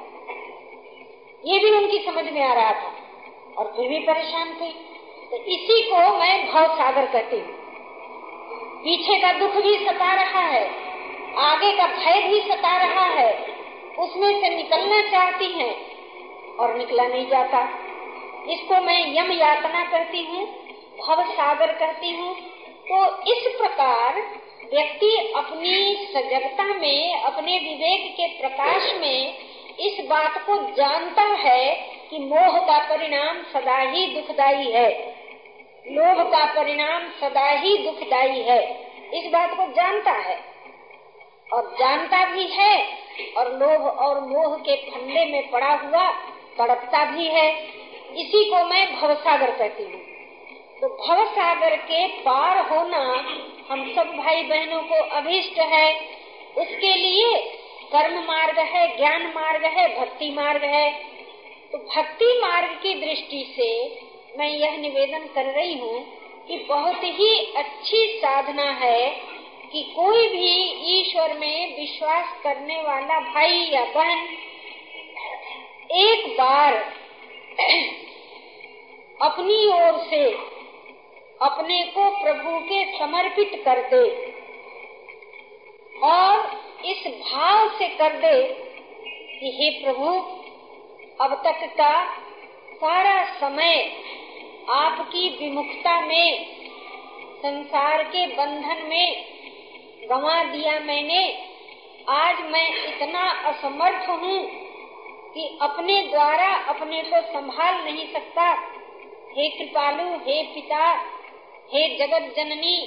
ये 1.45 1.59
भी 1.59 1.71
उनकी 1.71 1.99
समझ 1.99 2.25
में 2.25 2.41
आ 2.43 2.53
रहा 2.53 2.71
था। 2.71 2.93
और 3.57 3.73
फिर 3.75 3.89
भी 3.89 3.99
परेशान 3.99 4.53
थे। 4.53 4.69
तो 5.31 5.37
इसी 5.37 5.81
को 5.91 5.97
मैं 6.17 6.51
भव 6.53 6.75
सागर 6.75 7.05
कहती 7.05 7.39
हूँ। 7.39 7.57
पीछे 8.83 9.19
का 9.19 9.31
दुख 9.33 9.55
भी 9.63 9.75
सता 9.85 10.13
रहा 10.13 10.41
है, 10.41 10.63
आगे 11.37 11.71
का 11.77 11.87
भय 11.87 12.21
भी 12.27 12.39
सता 12.41 12.77
रहा 12.77 13.05
है। 13.05 13.33
उसमें 13.99 14.41
से 14.41 14.49
निकलना 14.49 15.01
चाहती 15.01 15.45
हैं 15.45 15.75
और 16.55 16.75
निकला 16.77 17.07
नहीं 17.07 17.27
जाता। 17.27 17.59
इसको 18.49 18.81
मैं 18.81 18.99
यम 19.15 19.31
यातना 19.31 19.83
करती 19.83 20.23
हूँ। 20.23 20.68
भव 21.07 21.23
सागर 21.31 21.67
कहती 21.67 22.15
हूँ। 22.15 22.35
तो 22.91 23.05
इस 23.33 23.55
प्रकार 23.57 24.15
व्यक्ति 24.73 25.33
अपनी 25.35 26.07
सजगता 26.13 26.63
में, 26.63 27.21
अपने 27.21 27.51
विवेक 27.51 28.13
के 28.13 28.27
प्रकाश 28.41 28.93
में 28.95 29.37
इस 29.79 30.05
बात 30.05 30.37
को 30.37 30.55
जानता 30.55 31.21
है 31.21 31.75
कि 32.09 32.19
मोह 32.19 32.59
का 32.59 32.95
परिणाम 32.95 33.43
सदा 33.43 33.77
ही 33.77 34.07
दुखदाई 34.07 34.71
है। 34.71 35.19
लोभ 35.87 36.27
का 36.27 36.45
परिणाम 36.45 37.09
सदा 37.21 37.49
ही 37.49 37.77
दुखदाई 37.77 38.41
है। 38.41 38.89
इस 39.13 39.31
बात 39.31 39.49
को 39.49 39.71
जानता 39.73 40.11
है। 40.11 40.39
और 41.53 41.75
जानता 41.79 42.25
भी 42.25 42.47
है, 42.47 42.87
और 43.37 43.53
लोभ 43.53 43.87
और 43.87 44.19
मोह 44.21 44.55
के 44.57 44.75
फंदे 44.75 45.25
में 45.25 45.49
पड़ा 45.49 45.73
हुआ 45.73 46.11
तड़पता 46.57 47.05
भी 47.05 47.27
है। 47.27 47.53
इसी 48.17 48.49
को 48.49 48.63
मैं 48.65 48.95
भवसागर 48.95 49.51
कहती 49.51 49.83
हूँ। 49.83 50.08
तो 50.81 50.87
भव 50.87 51.25
सागर 51.25 51.75
के 51.75 52.07
पार 52.07 52.57
होना 52.69 52.99
हम 53.69 53.93
सब 53.95 54.11
भाई 54.17 54.43
बहनों 54.43 54.81
को 54.81 54.95
अभिष्ट 54.95 55.57
है। 55.59 55.87
उसके 56.57 56.95
लिए 56.95 57.33
कर्म 57.91 58.19
मार्ग 58.23 58.59
है, 58.59 58.97
ज्ञान 58.97 59.25
मार्ग 59.35 59.65
है, 59.65 59.87
भक्ति 59.99 60.29
मार्ग 60.31 60.63
है। 60.63 60.89
तो 61.71 61.77
भक्ति 61.77 62.39
मार्ग 62.41 62.69
की 62.83 62.93
दृष्टि 62.93 63.53
से 63.55 63.67
मैं 64.37 64.49
यह 64.49 64.77
निवेदन 64.77 65.25
कर 65.35 65.45
रही 65.45 65.73
हूँ 65.73 65.99
कि 66.47 66.57
बहुत 66.69 67.03
ही 67.03 67.53
अच्छी 67.55 68.19
साधना 68.19 68.69
है 68.71 69.09
कि 69.71 69.81
कोई 69.95 70.27
भी 70.27 70.51
ईश्वर 70.99 71.33
में 71.33 71.77
विश्वास 71.79 72.25
करने 72.43 72.81
वाला 72.81 73.19
भाई 73.19 73.59
या 73.71 73.83
बहन 73.85 74.27
एक 75.91 76.27
बार 76.37 76.73
अपनी 79.21 79.65
ओर 79.67 79.97
से 80.09 80.48
अपने 81.41 81.83
को 81.83 82.09
प्रभु 82.23 82.59
के 82.59 82.99
समर्पित 82.99 83.51
कर 83.65 83.81
दे 83.89 84.05
और 86.03 86.39
इस 86.85 87.07
भाव 87.21 87.69
से 87.69 87.87
कर 87.87 88.13
दे 88.13 88.41
कि 89.39 89.51
हे 89.51 89.69
प्रभु, 89.83 90.09
अब 91.21 91.33
तक 91.45 91.63
का 91.77 91.93
सारा 92.73 93.23
समय 93.39 93.75
आपकी 94.69 95.29
विमुखता 95.29 96.01
में, 96.01 96.45
संसार 97.37 98.03
के 98.03 98.25
बंधन 98.27 98.85
में 98.87 99.25
गंवा 100.09 100.43
दिया 100.43 100.79
मैंने, 100.79 101.21
आज 102.09 102.41
मैं 102.51 102.67
इतना 102.85 103.29
असमर्थ 103.49 104.09
हूँ 104.09 104.39
कि 105.33 105.57
अपने 105.61 106.01
द्वारा 106.01 106.53
अपने 106.55 107.01
को 107.03 107.21
संभाल 107.21 107.83
नहीं 107.83 108.13
सकता। 108.13 108.49
हे 109.37 109.49
कृपालु, 109.49 110.09
हे 110.27 110.43
पिता 110.43 111.18
हे 111.73 111.87
जगत 111.97 112.33
जननी, 112.35 112.77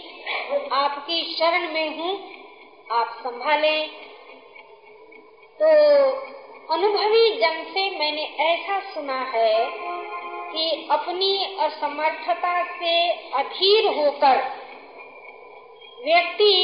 आपकी 0.73 1.37
शरण 1.37 1.73
में 1.73 1.99
हूँ, 1.99 2.13
आप 2.91 3.11
संभाले। 3.21 3.77
तो 5.61 5.69
अनुभवी 6.71 7.31
जन 7.39 7.63
से 7.65 7.85
मैंने 7.91 8.25
ऐसा 8.41 8.79
सुना 8.95 9.21
है 9.35 9.55
कि 10.51 10.89
अपनी 10.91 11.57
असमर्थता 11.61 12.63
से 12.73 12.97
अधीर 13.35 13.87
होकर 13.99 14.43
व्यक्ति 16.05 16.55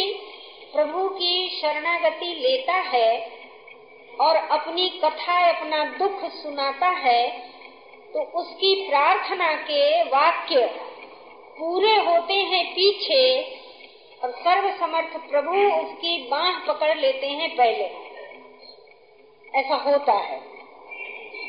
प्रभु 0.75 1.09
की 1.09 1.61
शरणागति 1.61 2.35
लेता 2.35 2.81
है 2.89 3.11
और 4.21 4.37
अपनी 4.37 4.89
कथा 5.05 5.39
अपना 5.49 5.85
दुख 5.99 6.29
सुनाता 6.33 6.89
है 6.99 7.23
तो 8.13 8.23
उसकी 8.41 8.75
प्रार्थना 8.89 9.55
के 9.63 10.03
वाक्य 10.03 10.69
पूरे 11.59 11.95
होते 12.05 12.35
हैं 12.35 12.65
पीछे 12.67 13.23
और 14.25 14.31
सर्व 14.39 14.69
समर्थ 14.81 15.17
प्रभु 15.31 15.57
उसकी 15.77 16.17
बाह 16.29 16.59
पकड़ 16.67 16.97
लेते 16.99 17.27
हैं 17.29 17.49
पहले। 17.57 17.85
ऐसा 19.55 19.75
होता 19.85 20.13
है। 20.13 20.41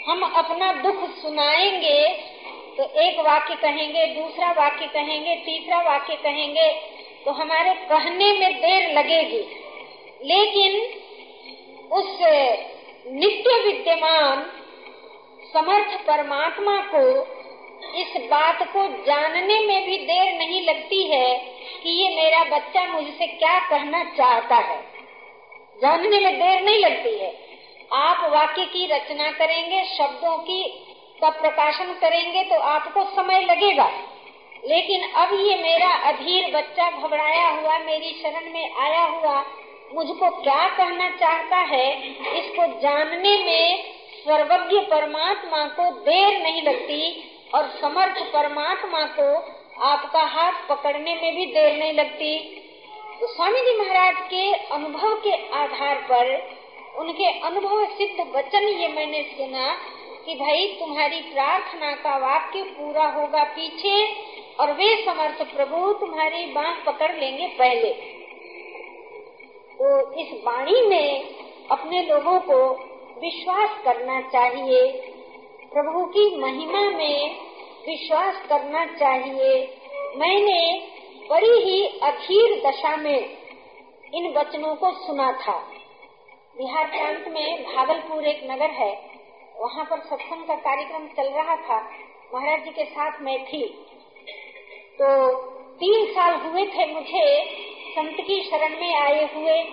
हम 0.07 0.23
अपना 0.35 0.71
दुख 0.73 1.09
सुनाएँगे 1.11 2.01
तो 2.77 2.83
एक 3.01 3.19
वाक्य 3.19 3.55
कहेंगे, 3.55 4.05
दूसरा 4.07 4.51
वाक्य 4.51 4.85
कहेंगे, 4.87 5.35
तीसरा 5.35 5.81
वाक्य 5.81 6.15
कहेंगे 6.15 6.71
तो 7.25 7.31
हमारे 7.31 7.73
कहने 7.85 8.31
में 8.33 8.53
देर 8.55 8.91
लगेगी। 8.93 9.41
लेकिन 10.25 10.79
उस 11.91 12.17
नित्य 13.11 13.61
विद्यमान 13.63 14.45
समर्थ 15.53 15.99
परमात्मा 16.07 16.79
को 16.85 17.03
इस 17.95 18.29
बात 18.31 18.63
को 18.73 18.87
जानने 19.05 19.59
में 19.59 19.85
भी 19.85 19.97
देर 19.97 20.37
नहीं 20.37 20.61
लगती 20.65 21.03
है 21.03 21.35
कि 21.83 21.89
ये 21.89 22.15
मेरा 22.15 22.43
बच्चा 22.43 22.85
मुझसे 22.85 23.27
क्या 23.27 23.59
कहना 23.59 24.03
चाहता 24.03 24.55
है। 24.55 24.77
जानने 25.81 26.19
में 26.19 26.39
देर 26.39 26.61
नहीं 26.63 26.79
लगती 26.79 27.17
है। 27.19 27.31
आप 27.93 28.29
वाक्य 28.31 28.65
की 28.65 28.85
रचना 28.85 29.31
करेंगे, 29.31 29.83
शब्दों 29.97 30.37
की 30.37 30.63
का 31.21 31.29
प्रकाशन 31.29 31.93
करेंगे 31.93 32.43
तो 32.43 32.55
आपको 32.55 33.03
समय 33.03 33.41
लगेगा। 33.41 33.89
लेकिन 34.67 35.03
अब 35.11 35.33
ये 35.33 35.55
मेरा 35.55 35.89
अधीर 35.89 36.51
बच्चा 36.55 36.89
घबराया 36.91 37.47
हुआ, 37.49 37.77
मेरी 37.77 38.11
शरण 38.23 38.51
में 38.53 38.75
आया 38.75 39.03
हुआ, 39.03 39.45
मुझको 39.93 40.29
क्या 40.29 40.67
कहना 40.67 41.09
चाहता 41.09 41.57
है, 41.57 41.87
इसको 42.37 42.65
जानने 42.81 43.35
में 43.37 43.83
सर्वज्ञ 44.19 44.79
परमात्मा 44.79 45.65
को 45.65 45.91
देर 45.91 46.41
नहीं 46.43 46.61
लगती 46.61 47.25
और 47.53 47.69
समर्थ 47.81 48.33
परमात्मा 48.33 49.03
को 49.19 49.59
आपका 49.81 50.19
हाथ 50.19 50.51
पकड़ने 50.69 51.15
में 51.15 51.35
भी 51.35 51.45
देर 51.45 51.79
नहीं 51.79 51.93
लगती। 51.93 52.39
तो 53.21 53.27
स्वामी 53.27 53.59
जी 53.59 53.77
महाराज 53.77 54.15
के 54.17 54.53
अनुभव 54.53 55.15
के 55.15 55.49
आधार 55.49 55.95
पर, 55.95 56.49
उनके 56.97 57.39
अनुभव 57.39 57.85
सिद्ध 57.85 58.35
वचन 58.35 58.67
ये 58.67 58.87
मैंने 58.87 59.23
सुना 59.23 59.77
कि 60.25 60.35
भाई, 60.35 60.67
तुम्हारी 60.79 61.21
प्रार्थना 61.21 61.91
का 61.91 62.17
वाक्य 62.17 62.61
पूरा 62.61 63.05
होगा 63.05 63.43
पीछे 63.43 64.15
और 64.59 64.71
वे 64.71 65.05
समर्थ 65.05 65.55
प्रभु 65.55 65.93
तुम्हारी 65.93 66.45
बाह 66.45 66.73
पकड़ 66.73 67.15
लेंगे 67.15 67.47
पहले। 67.47 67.93
तो 69.73 70.13
इस 70.13 70.43
वाणी 70.43 70.81
में 70.81 71.35
अपने 71.71 72.01
लोगों 72.01 72.39
को 72.39 72.71
विश्वास 73.21 73.69
करना 73.83 74.21
चाहिए। 74.21 75.13
प्रभु 75.73 76.05
की 76.05 76.37
महिमा 76.37 76.81
में 76.81 77.37
विश्वास 77.87 78.45
करना 78.49 78.85
चाहिए। 78.85 79.77
मैंने 80.15 80.87
बड़ी 81.29 81.51
ही 81.51 81.99
अखीर 82.03 82.69
दशा 82.69 82.97
में 82.97 83.37
इन 84.13 84.33
वचनों 84.37 84.75
को 84.75 84.91
सुना 84.91 85.31
था। 85.31 85.59
बिहार 86.57 86.85
प्रांत 86.85 87.25
में 87.27 87.63
भागलपुर 87.63 88.23
एक 88.23 88.51
नगर 88.51 88.69
है। 88.69 89.11
वहाँ 89.59 89.85
पर 89.85 89.99
सत्संग 89.99 90.47
का 90.47 90.55
कार्यक्रम 90.55 91.07
चल 91.07 91.29
रहा 91.29 91.55
था। 91.55 91.91
महाराज 92.33 92.63
जी 92.63 92.69
के 92.69 92.85
साथ 92.85 93.21
मैं 93.21 93.45
थी। 93.45 93.85
तो 95.01 95.33
तीन 95.73 96.05
साल 96.13 96.33
हुए 96.33 96.65
थे 96.65 96.93
मुझे 96.93 97.45
संत 97.91 98.17
की 98.27 98.41
शरण 98.43 98.79
में 98.79 98.95
आए 98.95 99.35
हुए। 99.35 99.63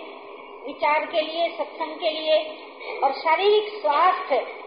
विचार 0.66 1.06
के 1.06 1.20
लिए, 1.20 1.48
सत्संग 1.48 1.96
के 1.96 2.10
लिए 2.10 2.38
और 3.04 3.12
शारीरिक 3.12 3.68
स्वास्थ्य 3.68 4.65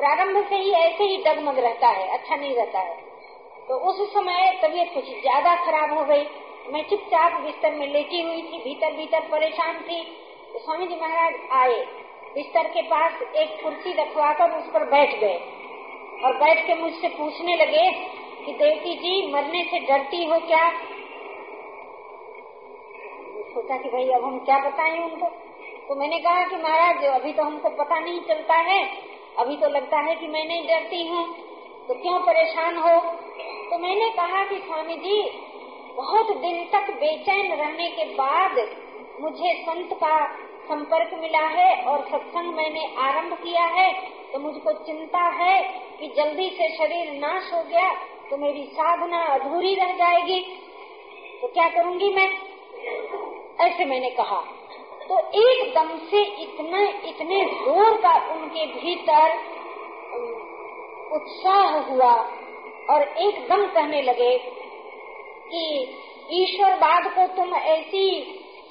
प्रारंभ 0.00 0.46
से 0.48 0.56
ही 0.56 0.70
ऐसे 0.70 1.04
ही 1.04 1.16
डगमग 1.16 1.58
रहता 1.58 1.88
है 1.88 2.08
अच्छा 2.08 2.36
नहीं 2.36 2.54
रहता 2.54 2.78
है। 2.78 2.94
तो 3.68 3.74
उस 3.74 4.12
समय 4.12 4.60
तबीयत 4.62 4.90
कुछ 4.94 5.04
ज़्यादा 5.04 5.54
खराब 5.56 5.98
हो 5.98 6.04
गई। 6.04 6.24
मैं 6.72 6.82
चुपचाप 6.88 7.40
बिस्तर 7.40 7.72
में 7.72 7.86
लेटी 7.92 8.20
हुई 8.22 8.42
थी, 8.42 8.58
भीतर 8.58 8.92
भीतर 8.92 9.20
परेशान 9.20 9.80
थी। 9.80 10.02
तो 10.52 10.58
स्वामी 10.58 10.86
जी 10.86 10.96
महाराज 11.00 11.34
आए। 11.52 11.76
बिस्तर 12.34 12.62
के 12.62 12.82
पास 12.82 13.22
एक 13.22 13.62
कुर्सी 13.62 13.92
रखवाकर 13.92 14.50
उस 14.50 14.66
पर 14.66 14.84
बैठ 14.84 15.18
गए। 15.20 15.38
और 16.24 16.36
बैठ 16.36 16.66
के 16.66 16.74
मुझसे 16.74 17.08
पूछने 17.08 17.56
लगे 17.56 17.90
कि 18.46 18.52
देवती 18.52 18.94
जी, 18.94 19.32
मरने 19.32 19.62
से 19.64 19.78
डरती 19.78 20.24
हो 20.24 20.40
क्या? 20.40 20.70
सोचा 23.54 23.76
कि 23.76 23.88
भाई, 23.88 24.10
अब 24.10 24.24
हम 24.24 24.38
क्या 24.38 24.58
बताएँ 24.58 24.98
उनको? 24.98 25.26
तो 25.88 25.94
मैंने 25.94 26.18
कहा 26.18 26.44
कि 26.44 26.56
महाराज, 26.56 27.04
अभी 27.04 27.32
तो 27.32 27.42
हमको 27.42 27.68
पता 27.68 27.98
नहीं 28.00 28.20
चलता 28.20 28.54
है 28.54 29.09
अभी 29.38 29.56
तो 29.56 29.68
लगता 29.68 29.98
है 29.98 30.14
कि 30.14 30.26
मैं 30.26 30.44
नहीं 30.44 30.68
डरती 30.68 31.06
हूँ। 31.08 31.24
तो 31.88 31.94
क्यों 31.94 32.18
परेशान 32.20 32.76
हो? 32.76 33.00
तो 33.70 33.78
मैंने 33.78 34.10
कहा 34.10 34.44
कि 34.44 34.58
स्वामी 34.58 34.96
जी, 34.96 35.30
बहुत 35.96 36.36
दिन 36.36 36.64
तक 36.64 36.90
बेचैन 36.90 37.52
रहने 37.52 37.88
के 37.90 38.04
बाद 38.04 38.58
मुझे 39.20 39.54
संत 39.62 39.92
का 39.92 40.26
संपर्क 40.60 41.10
मिला 41.14 41.46
है 41.46 41.84
और 41.84 42.00
सत्संग 42.00 42.54
मैंने 42.54 42.94
आरंभ 42.98 43.34
किया 43.34 43.64
है। 43.64 43.92
तो 44.32 44.38
मुझको 44.38 44.72
चिंता 44.72 45.22
है 45.22 45.62
कि 46.00 46.08
जल्दी 46.08 46.50
से 46.50 46.68
शरीर 46.76 47.12
नाश 47.12 47.52
हो 47.54 47.62
गया 47.62 47.90
तो 48.30 48.36
मेरी 48.36 48.64
साधना 48.64 49.22
अधूरी 49.24 49.74
रह 49.74 49.92
जाएगी। 49.92 50.40
तो 51.42 51.48
क्या 51.48 51.68
करूँगी 51.68 52.14
मैं? 52.14 52.28
ऐसे 53.60 53.84
मैंने 53.84 54.10
कहा। 54.10 54.42
तो 55.10 55.18
एकदम 55.18 55.88
से 56.10 56.22
इतना, 56.42 56.80
इतने 57.08 57.44
ज़ोर 57.44 57.96
का 57.96 58.32
उनके 58.32 58.66
भीतर 58.66 59.32
उत्साह 61.12 61.78
हुआ 61.78 62.12
और 62.90 63.02
एकदम 63.02 63.66
कहने 63.66 64.02
लगे 64.02 64.38
कि 65.48 65.62
ईश्वरवाद 66.32 67.06
को 67.14 67.26
तुम 67.36 67.54
ऐसी 67.54 68.20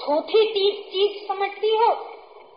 थोथी 0.02 0.46
चीज़ 0.92 1.28
समझती 1.28 1.76
हो? 1.76 1.88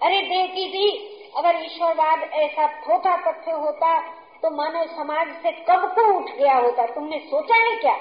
अरे 0.03 0.23
देवकी 0.23 0.69
जी, 0.69 0.91
अगर 1.37 1.65
ईश्वरवाद 1.65 2.23
ऐसा 2.23 2.67
थोथा 2.67 3.17
तथ्य 3.17 3.51
होता 3.51 4.01
तो 4.43 4.51
मानव 4.51 4.87
समाज 4.87 5.29
से 5.29 5.53
कब 5.53 5.93
को 5.95 6.19
उठ 6.19 6.31
गया 6.31 6.55
होता? 6.55 6.87
तुमने 6.87 7.19
सोचा 7.19 7.57
है 7.57 7.77
क्या? 7.77 7.97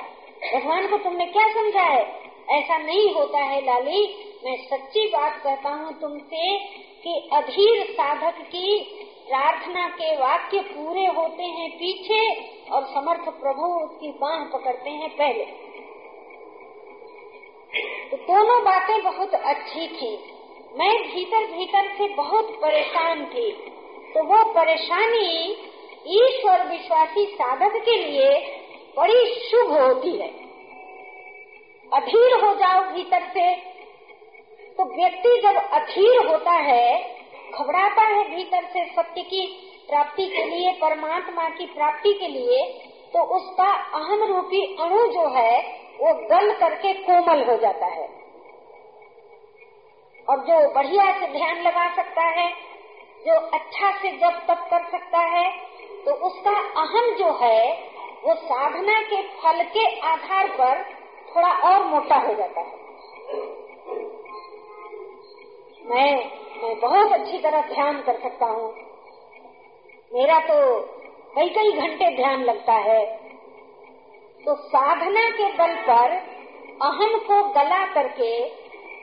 भगवान 0.53 0.87
को 0.87 0.97
तुमने 0.97 1.25
क्या 1.25 1.53
समझा 1.53 1.83
है? 1.83 2.21
ऐसा 2.49 2.77
नहीं 2.77 3.13
होता 3.13 3.39
है 3.39 3.61
लाली। 3.65 4.27
मैं 4.45 4.55
सच्ची 4.67 5.07
बात 5.07 5.41
कहता 5.43 5.69
हूँ 5.69 5.99
तुमसे 6.01 6.57
कि 7.03 7.29
अधीर 7.33 7.83
साधक 7.91 8.41
की 8.41 8.79
प्रार्थना 9.27 9.87
के 9.89 10.15
वाक्य 10.15 10.59
पूरे 10.59 11.05
होते 11.05 11.43
हैं 11.43 11.69
पीछे 11.71 12.21
और 12.71 12.85
समर्थ 12.85 13.29
प्रभु 13.29 13.67
उसकी 13.83 14.11
बाह 14.11 14.43
पकड़ते 14.45 14.89
हैं 14.89 15.09
पहले। 15.09 15.45
तो 18.09 18.17
दोनों 18.17 18.63
बातें 18.63 19.03
बहुत 19.03 19.33
अच्छी 19.33 19.87
थी। 19.87 20.11
मैं 20.77 20.91
भीतर 21.03 21.45
भीतर 21.45 21.93
से 21.97 22.07
बहुत 22.07 22.51
परेशान 22.61 23.25
थी। 23.25 23.51
तो 24.13 24.23
वो 24.23 24.43
परेशानी 24.53 25.51
ईश्वर 26.07 26.67
विश्वासी 26.67 27.25
साधक 27.25 27.81
के 27.85 27.97
लिए 27.97 28.39
बड़ी 28.97 29.25
शुभ 29.49 29.71
होती 29.71 30.17
है। 30.17 30.29
अधीर 31.91 32.45
हो 32.45 32.53
जाओ 32.55 32.83
भीतर 32.83 33.31
से। 33.33 33.70
तो 34.77 34.83
व्यक्ति 34.95 35.35
जब 35.43 35.57
अधीर 35.73 36.27
होता 36.27 36.51
है, 36.61 36.85
घबराता 37.53 38.03
है 38.05 38.23
भीतर 38.25 38.65
से 38.65 38.85
सत्य 38.87 39.21
की 39.23 39.45
प्राप्ति 39.89 40.25
के 40.27 40.43
लिए, 40.45 40.71
परमात्मा 40.73 41.49
की 41.49 41.65
प्राप्ति 41.73 42.13
के 42.13 42.27
लिए 42.27 42.63
तो 43.13 43.23
उसका 43.35 43.69
अहम 43.93 44.23
रूपी 44.25 44.63
अणु 44.77 45.05
जो 45.13 45.27
है, 45.29 45.59
वो 45.99 46.13
गल 46.27 46.51
करके 46.59 46.93
कोमल 47.01 47.43
हो 47.45 47.57
जाता 47.57 47.85
है। 47.87 48.07
और 50.27 50.39
जो 50.39 50.59
बढ़िया 50.73 51.11
से 51.19 51.27
ध्यान 51.29 51.61
लगा 51.61 51.87
सकता 51.95 52.27
है, 52.31 52.49
जो 53.25 53.33
अच्छा 53.53 53.91
से 53.97 54.11
जब 54.17 54.39
तक 54.47 54.67
कर 54.69 54.89
सकता 54.91 55.19
है 55.29 55.49
तो 56.05 56.13
उसका 56.27 56.51
अहम 56.81 57.15
जो 57.15 57.31
है, 57.41 57.71
वो 58.23 58.35
साधना 58.35 59.01
के 59.03 59.21
फल 59.37 59.63
के 59.73 59.85
आधार 60.07 60.47
पर 60.51 60.83
थोड़ा 61.29 61.51
और 61.69 61.83
मोटा 61.85 62.15
हो 62.17 62.33
जाता 62.35 62.61
है। 62.61 63.59
मैं 65.81 66.13
मैं 66.63 66.79
बहुत 66.79 67.11
अच्छी 67.11 67.37
तरह 67.37 67.61
ध्यान 67.67 68.01
कर 68.01 68.19
सकता 68.19 68.45
हूँ। 68.45 68.69
मेरा 70.11 70.39
तो 70.39 70.57
कई 71.35 71.49
कई 71.49 71.71
घंटे 71.71 72.09
ध्यान 72.15 72.43
लगता 72.43 72.73
है। 72.81 73.03
तो 74.43 74.55
साधना 74.55 75.29
के 75.29 75.47
बल 75.53 75.75
पर 75.81 76.15
अहम 76.81 77.17
को 77.27 77.41
गला 77.53 77.85
करके 77.93 78.31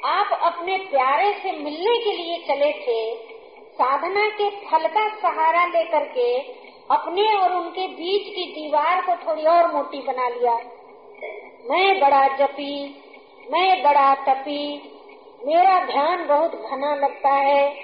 आप 0.08 0.38
अपने 0.42 0.76
प्यारे 0.90 1.32
से 1.32 1.52
मिलने 1.52 1.96
के 1.98 2.12
लिए 2.12 2.36
चले 2.48 2.72
थे, 2.78 3.14
साधना 3.72 4.28
के 4.32 4.50
फल 4.66 4.86
का 4.88 5.08
सहारा 5.18 5.64
लेकर 5.66 6.04
के 6.08 6.28
अपने 6.90 7.24
और 7.36 7.52
उनके 7.52 7.86
बीच 7.86 8.28
की 8.34 8.44
दीवार 8.52 9.00
को 9.00 9.16
थोड़ी 9.26 9.44
और 9.46 9.72
मोटी 9.72 10.02
बना 10.02 10.28
लिया। 10.28 10.54
मैं 11.70 12.00
बड़ा 12.00 12.26
जपी, 12.36 12.74
मैं 13.50 13.82
बड़ा 13.82 14.14
तपी 14.24 14.62
मेरा 15.46 15.78
ध्यान 15.84 16.26
बहुत 16.26 16.54
घना 16.70 16.94
लगता 16.94 17.28
है, 17.28 17.76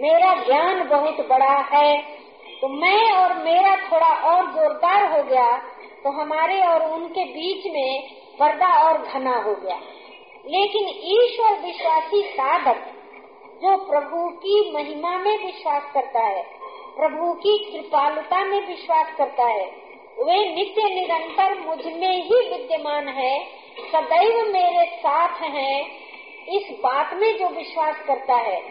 मेरा 0.00 0.34
ज्ञान 0.34 0.88
बहुत 0.88 1.28
बड़ा 1.28 1.54
है। 1.74 1.96
तो 2.60 2.68
मैं 2.68 3.12
और 3.12 3.34
मेरा 3.34 3.76
थोड़ा 3.76 4.06
और 4.06 4.46
जोरदार 4.46 5.12
हो 5.12 5.22
गया 5.22 5.56
तो 6.04 6.10
हमारे 6.10 6.60
और 6.62 6.90
उनके 6.92 7.24
बीच 7.24 7.66
में 7.66 8.02
पर्दा 8.40 8.72
और 8.88 8.98
घना 8.98 9.36
हो 9.36 9.54
गया। 9.54 9.76
लेकिन 10.46 10.88
ईश्वर 11.04 11.58
विश्वासी 11.58 12.22
साधक, 12.22 12.76
जो 13.62 13.76
प्रभु 13.76 14.28
की 14.28 14.70
महिमा 14.74 15.10
में 15.10 15.46
विश्वास 15.46 15.82
करता 15.94 16.20
है, 16.20 16.42
प्रभु 16.96 17.32
की 17.32 17.58
कृपालुता 17.72 18.44
में 18.44 18.66
विश्वास 18.66 19.06
करता 19.18 19.44
है, 19.44 19.66
वे 20.18 20.54
नित्य 20.54 20.94
निरंतर 20.94 21.58
मुझमें 21.60 22.22
ही 22.22 22.48
विद्यमान 22.48 23.08
है, 23.08 23.44
सदैव 23.92 24.52
मेरे 24.52 24.96
साथ 24.96 25.42
हैं। 25.42 25.97
इस 26.48 26.76
बात 26.84 27.14
में 27.14 27.38
जो 27.38 27.48
विश्वास 27.48 27.96
करता 28.06 28.34
है 28.34 28.62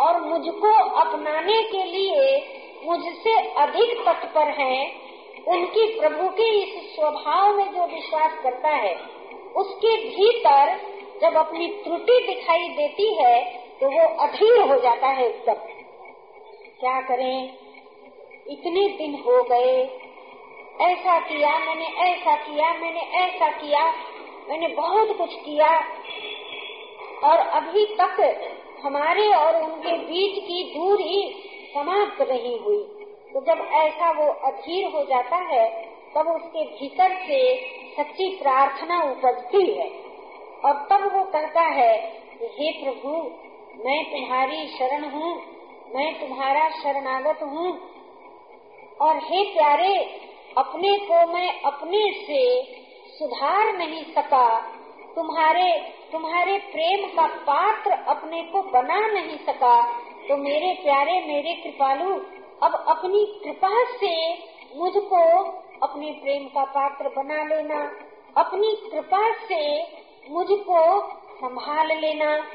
और 0.00 0.20
मुझको 0.20 0.90
अपनाने 0.94 1.62
के 1.62 1.84
लिए 1.84 2.52
मुझसे 2.84 3.48
अधिक 3.48 4.04
तत्पर 4.06 4.48
हैं, 4.48 5.06
उनकी 5.44 6.00
प्रभु 6.00 6.28
के 6.28 6.62
इस 6.62 6.96
स्वभाव 6.96 7.56
में 7.56 7.72
जो 7.72 7.86
विश्वास 7.86 8.32
करता 8.42 8.68
है 8.68 8.94
उसके 9.56 9.96
भीतर 9.96 10.78
जब 11.22 11.36
अपनी 11.36 11.66
त्रुटि 11.68 12.26
दिखाई 12.26 12.68
देती 12.68 13.22
है 13.22 13.44
तो 13.80 13.90
वो 13.90 14.08
अधीर 14.08 14.60
हो 14.60 14.78
जाता 14.80 15.06
है 15.06 15.28
एकदम। 15.28 15.54
क्या 16.80 17.00
करें? 17.00 17.54
इतने 18.50 18.88
दिन 18.88 19.14
हो 19.14 19.42
गए। 19.42 20.00
ऐसा 20.80 21.18
किया 21.18 21.58
मैंने 21.58 21.86
ऐसा 21.86 22.36
किया 22.36 22.72
मैंने 22.72 23.00
ऐसा 23.00 23.48
किया। 23.48 23.94
मैंने 24.48 24.68
बहुत 24.68 25.18
कुछ 25.18 25.34
किया। 25.34 25.80
और 27.24 27.38
अभी 27.38 27.84
तक 27.86 28.48
हमारे 28.84 29.34
और 29.34 29.62
उनके 29.62 29.98
बीच 29.98 30.44
की 30.44 30.74
दूरी 30.78 31.42
समाप्त 31.74 32.28
नहीं 32.28 32.60
हुई। 32.60 32.82
तो 33.32 33.40
जब 33.40 33.68
ऐसा 33.72 34.10
वो 34.10 34.32
अधीर 34.32 34.86
हो 34.94 35.04
जाता 35.04 35.36
है, 35.36 35.86
तब 36.14 36.28
उसके 36.28 36.64
भीतर 36.64 37.08
से 37.08 37.56
सच्ची 37.98 38.38
प्रार्थना 38.42 39.02
उपजती 39.02 39.72
है। 39.72 39.88
और 40.64 40.86
तब 40.90 41.16
वो 41.16 41.24
कहता 41.24 41.60
है, 41.60 41.98
हे 42.42 42.84
प्रभु, 42.84 43.10
मैं 43.84 44.04
तुम्हारी 44.04 44.66
शरण 44.66 45.04
हूँ, 45.04 45.42
मैं 45.94 46.20
तुम्हारा 46.20 46.68
शरणागत 46.68 47.42
हूँ। 47.42 47.78
और 49.00 49.16
हे 49.16 49.44
प्यारे, 49.44 50.20
अपने 50.58 50.98
को 50.98 51.32
मैं 51.32 51.60
अपने 51.60 52.12
से 52.12 52.62
सुधार 53.18 53.76
नहीं 53.76 54.04
सका 54.04 54.75
तुम्हारे 55.16 55.94
तुम्हारे 56.12 56.58
प्रेम 56.58 57.08
का 57.08 57.26
पात्र 57.26 57.90
अपने 57.90 58.42
को 58.42 58.62
बना 58.62 59.00
नहीं 59.00 59.38
सका 59.38 59.92
तो 60.28 60.36
मेरे 60.36 60.80
प्यारे, 60.82 61.12
मेरे 61.12 61.54
कृपालु, 61.54 62.14
अब 62.62 62.84
अपनी 62.88 63.40
कृपा 63.44 63.84
से 63.84 64.34
मुझको 64.76 65.42
अपने 65.82 66.10
प्रेम 66.10 66.44
का 66.44 66.64
पात्र 66.64 67.08
बना 67.08 67.42
लेना। 67.42 67.92
अपनी 68.36 68.90
कृपा 68.90 69.32
से 69.32 69.82
मुझको 70.30 71.08
संभाल 71.36 71.86
लेना। 71.86 72.46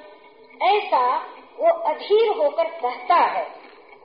ऐसा 0.61 1.17
वो 1.59 1.69
अधीर 1.69 2.37
होकर 2.37 2.63
कहता 2.63 3.15
है। 3.15 3.45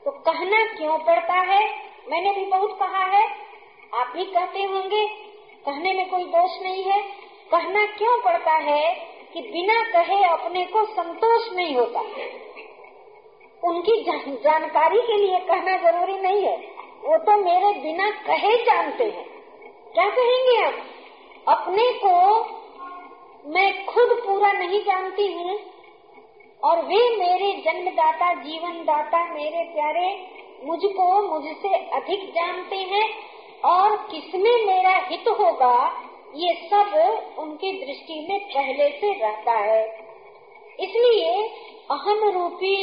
तो 0.05 0.11
कहना 0.11 0.66
क्यों 0.77 0.99
पड़ता 0.99 1.35
है? 1.35 1.77
मैंने 2.11 2.33
भी 2.33 2.45
बहुत 2.45 2.79
कहा 2.79 3.05
है। 3.05 3.29
आप 3.95 4.12
भी 4.16 4.25
कहते 4.25 4.62
होंगे। 4.62 5.07
कहने 5.66 5.92
में 5.92 6.11
कोई 6.11 6.25
दोष 6.25 6.62
नहीं 6.62 6.85
है। 6.85 7.26
कहना 7.51 7.87
क्यों 7.87 8.19
पड़ता 8.23 8.53
है 8.53 8.95
कि 9.33 9.41
बिना 9.41 9.83
कहे 9.83 10.25
अपने 10.25 10.65
को 10.65 10.85
संतोष 10.85 11.53
नहीं 11.53 11.77
होता? 11.77 12.01
उनकी 13.65 14.05
जान, 14.05 14.37
जानकारी 14.45 15.01
के 15.01 15.17
लिए 15.17 15.39
कहना 15.39 15.77
ज़रूरी 15.77 16.19
नहीं 16.21 16.43
है। 16.43 16.57
वो 17.05 17.19
तो 17.19 17.37
मेरे 17.37 17.81
बिना 17.81 18.11
कहे 18.11 18.57
जानते 18.65 19.05
हैं। 19.05 19.25
क्या 19.95 20.09
कहेंगे 20.09 20.63
आप? 20.63 20.75
अपने 21.49 21.93
को 21.93 22.41
मैं 23.47 23.87
खुद 23.87 24.09
पूरा 24.27 24.53
नहीं 24.53 24.81
जानती 24.81 25.33
हूँ 25.33 25.61
और 26.63 26.79
वे 26.79 27.17
मेरे 27.17 27.53
जन्मदाता 27.53 28.35
जीवन 28.35 28.85
दाता 28.85 29.25
मेरे 29.35 29.65
प्यारे 29.65 30.29
मुझको 30.65 31.23
मुझसे 31.23 31.69
अधिक 31.69 32.31
जानते 32.31 32.77
हैं 32.77 33.09
और 33.65 33.97
किसमें 33.97 34.67
मेरा 34.67 34.97
हित 34.97 35.29
होगा 35.29 36.06
ये 36.37 36.55
सब 36.70 36.94
उनकी 37.38 37.72
दृष्टि 37.85 38.27
में 38.29 38.40
पहले 38.40 38.88
से 38.90 39.12
रहता 39.12 39.53
है। 39.53 39.85
इसलिए 40.81 41.49
अहम 41.90 42.29
रूपी 42.29 42.77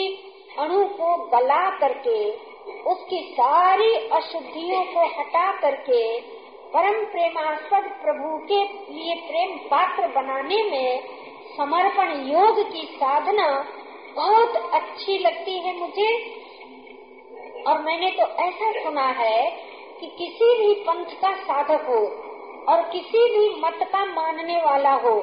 अणु 0.60 0.86
को 0.86 1.16
गला 1.28 1.70
करके, 1.80 2.32
उसकी 2.84 3.20
सारी 3.34 3.96
अशुद्धियों 4.10 4.84
को 4.84 5.06
हटा 5.20 5.52
करके, 5.62 6.20
परम 6.74 7.06
प्रेमास्पद 7.06 7.90
प्रभु 8.04 8.38
के 8.38 8.62
लिए 8.94 9.16
प्रेम 9.16 9.58
पात्र 9.58 10.08
बनाने 10.08 10.64
में 10.64 11.04
समर्पण 11.58 12.28
योग 12.32 12.72
की 12.72 12.86
साधना 12.96 13.48
बहुत 14.16 14.56
अच्छी 14.74 15.18
लगती 15.18 15.60
है 15.60 15.78
मुझे। 15.80 16.12
और 17.68 17.82
मैंने 17.82 18.10
तो 18.12 18.28
ऐसा 18.44 18.72
सुना 18.84 19.08
है 19.20 19.50
कि 20.00 20.08
किसी 20.08 20.58
भी 20.58 20.74
पंथ 20.74 21.06
का 21.22 21.36
साधक 21.44 21.86
हो 21.90 22.23
और 22.70 22.82
किसी 22.82 23.24
भी 23.30 23.62
मत 23.62 23.80
का 23.92 24.06
मानने 24.06 24.62
वाला 24.66 24.94
हो, 24.94 25.14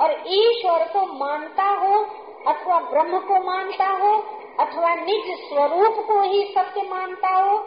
और 0.00 0.24
ईश्वर 0.26 0.84
को 0.92 1.06
मानता 1.14 1.64
हो, 1.64 2.00
अथवा 2.46 2.78
ब्रह्म 2.78 3.18
को 3.18 3.44
मानता 3.44 3.88
हो, 3.88 4.12
अथवा 4.60 4.94
निज 4.94 5.30
स्वरूप 5.40 6.04
को 6.08 6.20
ही 6.22 6.42
सत्य 6.44 6.82
मानता 6.82 7.28
हो, 7.28 7.58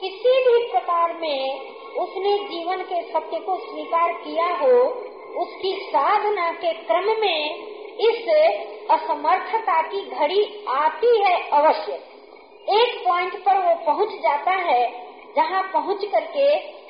किसी 0.00 0.38
भी 0.40 0.70
प्रकार 0.72 1.12
में 1.12 1.60
उसने 1.98 2.36
जीवन 2.38 2.82
के 2.82 3.02
सत्य 3.02 3.38
को 3.38 3.56
स्वीकार 3.56 4.12
किया 4.12 4.46
हो, 4.56 4.78
उसकी 5.42 5.74
साधना 5.82 6.50
के 6.52 6.72
क्रम 6.72 7.04
में 7.20 7.56
इस 8.00 8.28
असमर्थता 8.90 9.80
की 9.82 10.00
घड़ी 10.10 10.64
आती 10.68 11.22
है 11.22 11.36
अवश्य। 11.50 11.92
एक 12.72 13.02
पॉइंट 13.08 13.34
पर 13.44 13.58
वो 13.58 13.74
पहुँच 13.86 14.08
जाता 14.08 14.50
है, 14.50 14.82
जहाँ 15.36 15.62
पहुँच 15.62 16.04
करके 16.04 16.46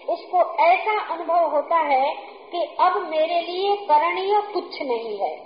उसको 0.09 0.65
ऐसा 0.65 0.99
अनुभव 1.15 1.51
होता 1.51 1.77
है 1.77 2.15
कि 2.53 2.77
अब 2.81 2.97
मेरे 3.11 3.41
लिए 3.41 3.77
करणीय 3.77 4.41
कुछ 4.55 4.83
नहीं 4.83 5.19
है। 5.19 5.37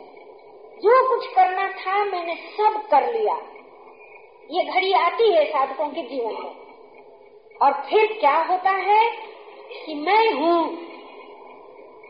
जो 0.83 1.09
कुछ 1.09 1.27
करना 1.35 1.69
था 1.69 2.05
मैंने 2.05 2.35
सब 2.35 2.87
कर 2.87 3.12
लिया। 3.12 3.35
ये 4.51 4.64
घड़ी 4.64 4.93
आती 4.93 5.33
है 5.33 5.45
साधकों 5.45 5.88
के 5.88 6.03
जीवन 6.03 6.33
में। 6.33 6.64
और 7.62 7.73
फिर 7.73 8.12
क्या 8.21 8.37
होता 8.43 8.71
है 8.71 9.11
कि 9.87 9.95
मैं 9.95 10.33
हूँ 10.33 10.79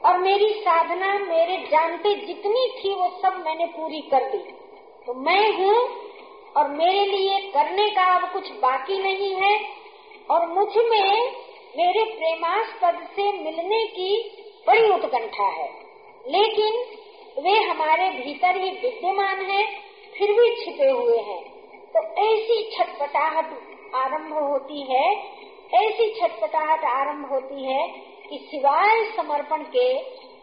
और 0.05 0.19
मेरी 0.19 0.53
साधना 0.55 1.19
मेरे 1.19 1.57
जानते 1.57 2.15
जितनी 2.15 2.67
थी 2.69 2.95
वो 2.95 3.09
सब 3.23 3.43
मैंने 3.47 3.67
पूरी 3.67 4.01
कर 4.01 4.25
दी 4.31 4.39
तो 5.07 5.15
मैं 5.15 5.53
हूँ 5.59 5.77
और 6.57 6.69
मेरे 6.71 7.07
लिए 7.07 7.39
करने 7.41 7.89
का 7.91 8.05
अब 8.15 8.33
कुछ 8.33 8.51
बाकी 8.53 8.99
नहीं 9.03 9.35
है 9.35 9.59
और 10.31 10.47
मुझमें 10.47 11.44
मेरे 11.77 12.05
प्रेमास्पद 12.05 13.09
से 13.17 13.23
मिलने 13.23 13.87
की 13.87 14.37
बड़ी 14.67 14.91
उत्कंठा 14.91 15.47
है। 15.47 15.71
लेकिन 16.29 16.85
वे 17.43 17.51
हमारे 17.51 18.11
भीतर 18.11 18.57
ही 18.57 18.71
विद्यमान 18.71 19.41
है, 19.41 19.67
फिर 20.19 20.33
भी 20.33 20.65
छिपे 20.65 20.91
हुए 20.91 21.19
हैं। 21.19 21.45
तो 21.97 22.03
ऐसी 22.33 22.77
छटपटाहट 22.77 23.45
आरंभ 23.95 24.33
होती 24.33 24.93
है, 24.93 25.17
ऐसी 25.75 26.21
छटपटाहट 26.21 26.85
आरंभ 26.85 27.29
होती 27.31 27.65
है 27.65 27.89
कि 28.31 28.49
सिवाय 28.51 29.13
समर्पण 29.17 29.63
के 29.63 29.99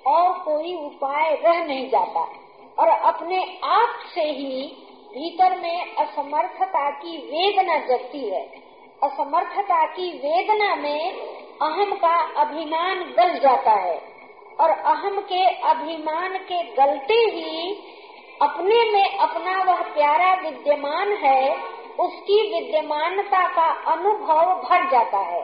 और 0.08 0.34
कोई 0.34 0.76
उपाय 0.76 1.36
रह 1.36 1.66
नहीं 1.66 1.90
जाता। 1.90 2.34
और 2.80 2.88
अपने 2.88 3.60
आप 3.64 4.00
से 4.16 4.22
ही 4.22 4.74
भीतर 5.14 5.58
में 5.58 5.96
असमर्थता 5.96 6.90
की 6.90 7.18
वेदना 7.18 7.78
जगती 7.78 8.30
है। 8.30 8.71
असमर्थता 9.04 9.86
की 9.86 10.12
वेदना 10.18 10.76
में 10.76 11.12
अहम 11.62 11.94
का 11.96 12.16
अभिमान 12.42 13.00
गल 13.18 13.40
जाता 13.40 13.72
है 13.72 14.02
और 14.60 14.70
अहम 14.70 15.20
के 15.22 15.46
अभिमान 15.70 16.38
के 16.38 16.64
गलते 16.74 17.14
ही 17.14 17.72
अपने 18.42 18.84
में 18.92 19.18
अपना 19.18 19.52
वह 19.64 19.82
प्यारा 19.82 20.34
विद्यमान 20.34 21.12
है, 21.12 21.58
उसकी 22.00 22.38
विद्यमानता 22.54 23.48
का 23.48 23.68
अनुभव 23.92 24.54
भर 24.62 24.90
जाता 24.90 25.18
है। 25.18 25.42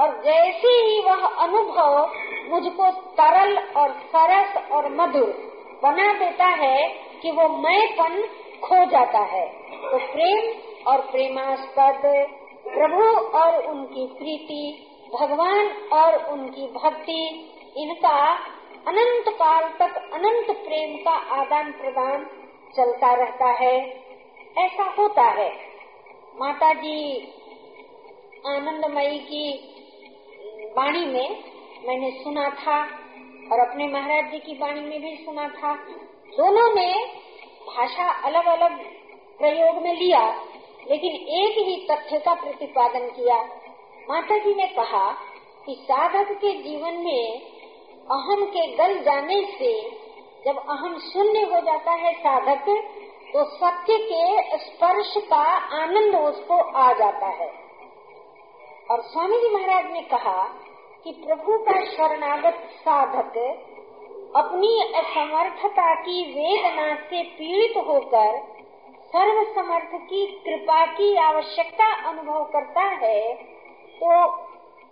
और 0.00 0.22
जैसे 0.24 0.68
ही 0.68 1.00
वह 1.00 1.26
अनुभव 1.26 2.12
मुझको 2.50 2.90
तरल 2.90 3.58
और 3.76 3.92
सरस 3.92 4.70
और 4.72 4.88
मधुर 4.94 5.30
बना 5.82 6.12
देता 6.12 6.46
है 6.46 6.88
कि 7.22 7.30
वो 7.30 7.48
मैं 7.48 7.78
मैंपन 7.78 8.22
खो 8.62 8.84
जाता 8.84 9.18
है 9.18 9.46
तो 9.72 9.98
प्रेम 9.98 10.52
और 10.86 11.00
प्रेमास्पद 11.00 12.06
प्रभु 12.68 13.02
और 13.38 13.66
उनकी 13.66 14.06
प्रीति, 14.06 14.86
भगवान 15.20 15.68
और 15.92 16.32
उनकी 16.32 16.66
भक्ति, 16.66 17.52
इनका 17.76 18.34
अनंत 18.88 19.24
काल 19.28 19.68
तक 19.68 19.96
अनंत 20.14 20.56
प्रेम 20.56 21.04
का 21.04 21.10
आदान 21.10 21.72
प्रदान 21.72 22.24
चलता 22.76 23.14
रहता 23.14 23.46
है। 23.46 24.04
ऐसा 24.58 24.94
होता 24.98 25.22
है। 25.22 25.52
माता 26.36 26.72
जी 26.72 27.28
आनंदमयी 28.46 29.18
की 29.18 29.74
वाणी 30.78 31.06
में 31.06 31.44
मैंने 31.86 32.10
सुना 32.10 32.48
था 32.48 32.82
और 33.52 33.60
अपने 33.60 33.88
महाराज 33.88 34.32
जी 34.32 34.38
की 34.38 34.52
वाणी 34.52 34.80
में 34.80 35.00
भी 35.00 35.16
सुना 35.16 35.48
था। 35.48 35.74
दोनों 36.36 36.74
ने 36.74 37.04
भाषा 37.76 38.10
अलग 38.10 38.46
अलग 38.46 38.82
प्रयोग 39.38 39.82
में 39.82 39.94
लिया। 39.94 40.42
लेकिन 40.90 41.16
एक 41.38 41.58
ही 41.58 41.76
तथ्य 41.86 42.18
का 42.18 42.34
प्रतिपादन 42.34 43.08
किया। 43.10 43.36
माता 44.08 44.38
जी 44.38 44.54
ने 44.54 44.66
कहा 44.74 45.10
कि 45.66 45.74
साधक 45.82 46.32
के 46.34 46.52
जीवन 46.62 46.94
में 47.04 47.40
अहम 48.10 48.44
के 48.46 48.66
गल 48.76 48.98
जाने 49.04 49.40
से 49.52 49.72
जब 50.46 50.58
अहम 50.68 50.98
शून्य 51.06 51.40
हो 51.44 51.60
जाता 51.60 51.92
है 51.96 52.12
साधक 52.18 52.68
तो 53.32 53.44
सत्य 53.46 53.96
के 54.02 54.58
स्पर्श 54.58 55.14
का 55.24 55.42
आनंद 55.78 56.14
उसको 56.16 56.60
आ 56.78 56.92
जाता 56.92 57.26
है। 57.34 57.50
और 58.90 59.02
स्वामी 59.02 59.38
जी 59.38 59.54
महाराज 59.54 59.90
ने 59.92 60.02
कहा 60.10 60.42
कि 61.04 61.12
प्रभु 61.24 61.58
का 61.64 61.74
शरणागत 61.86 62.62
साधक 62.78 63.36
अपनी 64.36 64.70
असमर्थता 64.96 65.94
की 66.00 66.22
वेदना 66.30 66.94
से 67.02 67.22
पीड़ित 67.34 67.76
होकर 67.86 68.38
सर्व 69.08 69.42
समर्थ 69.54 69.90
की 70.02 70.26
कृपा 70.44 70.84
की 70.86 71.16
आवश्यकता 71.16 71.86
अनुभव 72.08 72.44
करता 72.44 72.82
है 73.02 73.34
तो 73.94 74.10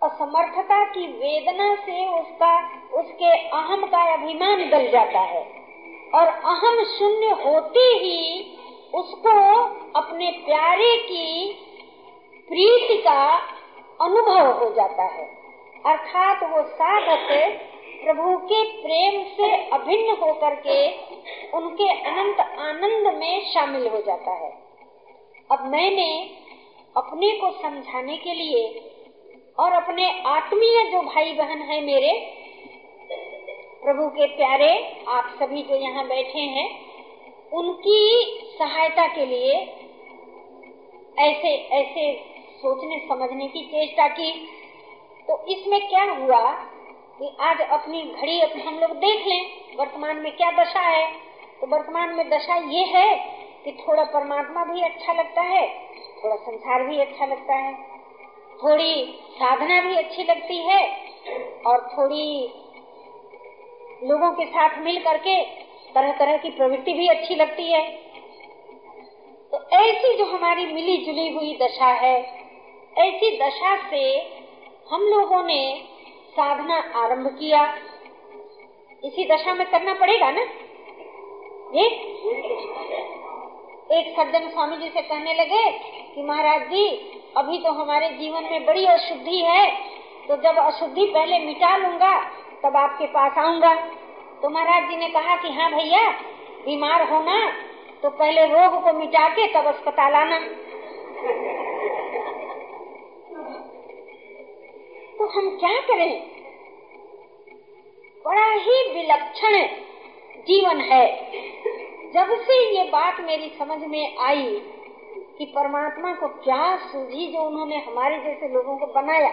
असमर्थता 0.01 0.83
की 0.85 1.05
वेदना 1.07 1.75
से 1.75 2.05
उसका, 2.09 2.53
उसके 2.93 3.31
अहम 3.49 3.85
का 3.85 4.01
अभिमान 4.13 4.63
गल 4.69 4.87
जाता 4.87 5.19
है। 5.19 5.43
और 6.15 6.27
अहम 6.27 6.83
शून्य 6.83 7.27
होते 7.43 7.79
ही 7.79 8.19
उसको 8.93 9.35
अपने 9.99 10.31
प्यारे 10.45 10.95
की 10.97 11.53
प्रीति 12.49 12.97
का 12.97 13.21
अनुभव 14.01 14.51
हो 14.59 14.69
जाता 14.73 15.03
है। 15.03 15.25
अर्थात 15.85 16.43
वो 16.43 16.61
साधक 16.63 17.31
प्रभु 18.03 18.37
के 18.49 18.63
प्रेम 18.81 19.21
से 19.35 19.47
अभिन्न 19.73 20.15
होकर 20.21 20.55
के 20.55 20.79
उनके 21.57 21.89
अनंत 22.05 22.39
आनंद 22.39 23.07
में 23.17 23.45
शामिल 23.45 23.87
हो 23.87 24.01
जाता 24.01 24.31
है। 24.31 24.51
अब 25.51 25.65
मैंने 25.65 26.09
अपने 26.95 27.31
को 27.31 27.51
समझाने 27.61 28.17
के 28.17 28.33
लिए 28.33 28.63
और 29.59 29.73
अपने 29.73 30.09
आत्मीय 30.27 30.83
जो 30.83 31.01
भाई 31.03 31.33
बहन 31.33 31.61
है 31.61 31.81
मेरे, 31.81 32.11
प्रभु 33.83 34.07
के 34.09 34.25
प्यारे 34.27 34.71
आप 35.07 35.35
सभी 35.39 35.61
जो 35.63 35.75
यहाँ 35.75 36.07
बैठे 36.07 36.39
हैं, 36.55 36.69
उनकी 37.53 37.99
सहायता 38.59 39.07
के 39.07 39.25
लिए 39.25 39.53
ऐसे 41.19 41.53
ऐसे 41.73 42.11
सोचने 42.57 42.97
समझने 42.99 43.47
की 43.47 43.61
चेष्टा 43.65 44.07
की। 44.07 44.31
तो 45.29 45.45
इसमें 45.47 45.79
क्या 45.89 46.03
हुआ 46.11 46.41
कि 47.19 47.37
आज 47.41 47.61
अपनी 47.61 48.01
घड़ी 48.01 48.41
अपने 48.41 48.63
हम 48.63 48.79
लोग 48.79 48.91
देख 48.91 49.27
लें, 49.27 49.77
वर्तमान 49.77 50.15
में 50.15 50.35
क्या 50.37 50.51
दशा 50.51 50.79
है? 50.79 51.05
तो 51.61 51.67
वर्तमान 51.67 52.13
में 52.15 52.29
दशा 52.29 52.55
ये 52.55 52.83
है 52.83 53.15
कि 53.63 53.71
थोड़ा 53.71 54.03
परमात्मा 54.03 54.65
भी 54.65 54.81
अच्छा 54.81 55.13
लगता 55.13 55.41
है, 55.41 55.67
थोड़ा 56.23 56.35
संसार 56.35 56.83
भी 56.83 56.99
अच्छा 56.99 57.25
लगता 57.25 57.55
है, 57.55 57.73
थोड़ी 58.63 59.19
साधना 59.31 59.81
भी 59.81 59.95
अच्छी 59.95 60.23
लगती 60.23 60.57
है, 60.57 60.81
और 61.65 61.89
थोड़ी 61.97 62.53
लोगों 64.03 64.31
के 64.31 64.45
साथ 64.45 64.77
मिल 64.77 65.03
करके 65.03 65.41
तरह 65.93 66.11
तरह 66.11 66.37
की 66.37 66.49
प्रवृत्ति 66.49 66.93
भी 66.93 67.07
अच्छी 67.07 67.35
लगती 67.35 67.71
है। 67.71 67.83
तो 69.51 69.67
ऐसी 69.71 70.17
जो 70.17 70.25
हमारी 70.25 70.65
मिली 70.65 70.97
जुली 70.97 71.29
हुई 71.29 71.57
दशा 71.61 71.91
है, 72.01 72.17
ऐसी 72.97 73.37
दशा 73.37 73.75
से 73.89 74.05
हम 74.91 75.01
लोगों 75.01 75.43
ने 75.43 75.61
साधना 76.37 76.77
आरंभ 76.95 77.27
किया। 77.39 77.61
इसी 79.03 79.25
दशा 79.25 79.53
में 79.53 79.65
करना 79.71 79.93
पड़ेगा 79.93 80.29
ना? 80.31 80.41
ये? 81.73 81.85
एक 83.91 84.07
सज्जन 84.15 84.49
स्वामी 84.49 84.77
जी 84.77 84.89
से 84.89 85.01
कहने 85.01 85.33
लगे 85.33 85.69
कि 86.15 86.23
महाराज 86.23 86.61
जी, 86.61 86.87
अभी 87.37 87.57
तो 87.57 87.71
हमारे 87.71 88.09
जीवन 88.09 88.43
में 88.43 88.65
बड़ी 88.65 88.85
अशुद्धि 88.85 89.39
है। 89.41 89.65
तो 90.27 90.35
जब 90.35 90.57
अशुद्धि 90.57 91.05
पहले 91.05 91.39
मिटा 91.39 91.75
लूँगा, 91.77 92.13
तब 92.63 92.77
आपके 92.77 93.05
पास 93.07 93.37
आऊँगा। 93.37 93.73
तो 94.41 94.49
महाराज 94.49 94.89
जी 94.89 94.97
ने 94.97 95.09
कहा 95.09 95.35
कि 95.35 95.53
हाँ 95.53 95.69
भैया, 95.71 96.09
बीमार 96.65 97.09
होना 97.09 97.37
तो 98.03 98.09
पहले 98.09 98.45
रोग 98.45 98.83
को 98.83 98.93
मिटा 98.93 99.27
के 99.29 99.47
तब 99.53 99.67
अस्पताल 99.67 100.15
आना। 100.15 100.39
तो 105.19 105.27
हम 105.27 105.49
क्या 105.57 105.79
करें? 105.81 106.11
बड़ा 108.25 108.47
ही 108.53 108.81
विलक्षण 108.93 109.55
जीवन 110.47 110.81
है। 110.81 111.05
जब 112.13 112.33
से 112.41 112.57
ये 112.77 112.83
बात 112.83 113.19
मेरी 113.19 113.49
समझ 113.59 113.79
में 113.87 114.17
आई 114.17 114.45
कि 115.37 115.45
परमात्मा 115.45 116.13
को 116.13 116.27
क्या 116.43 116.75
सूझी 116.77 117.27
जो 117.27 117.41
उन्होंने 117.41 117.77
हमारे 117.77 118.17
जैसे 118.19 118.47
लोगों 118.47 118.77
को 118.77 118.85
बनाया, 118.93 119.31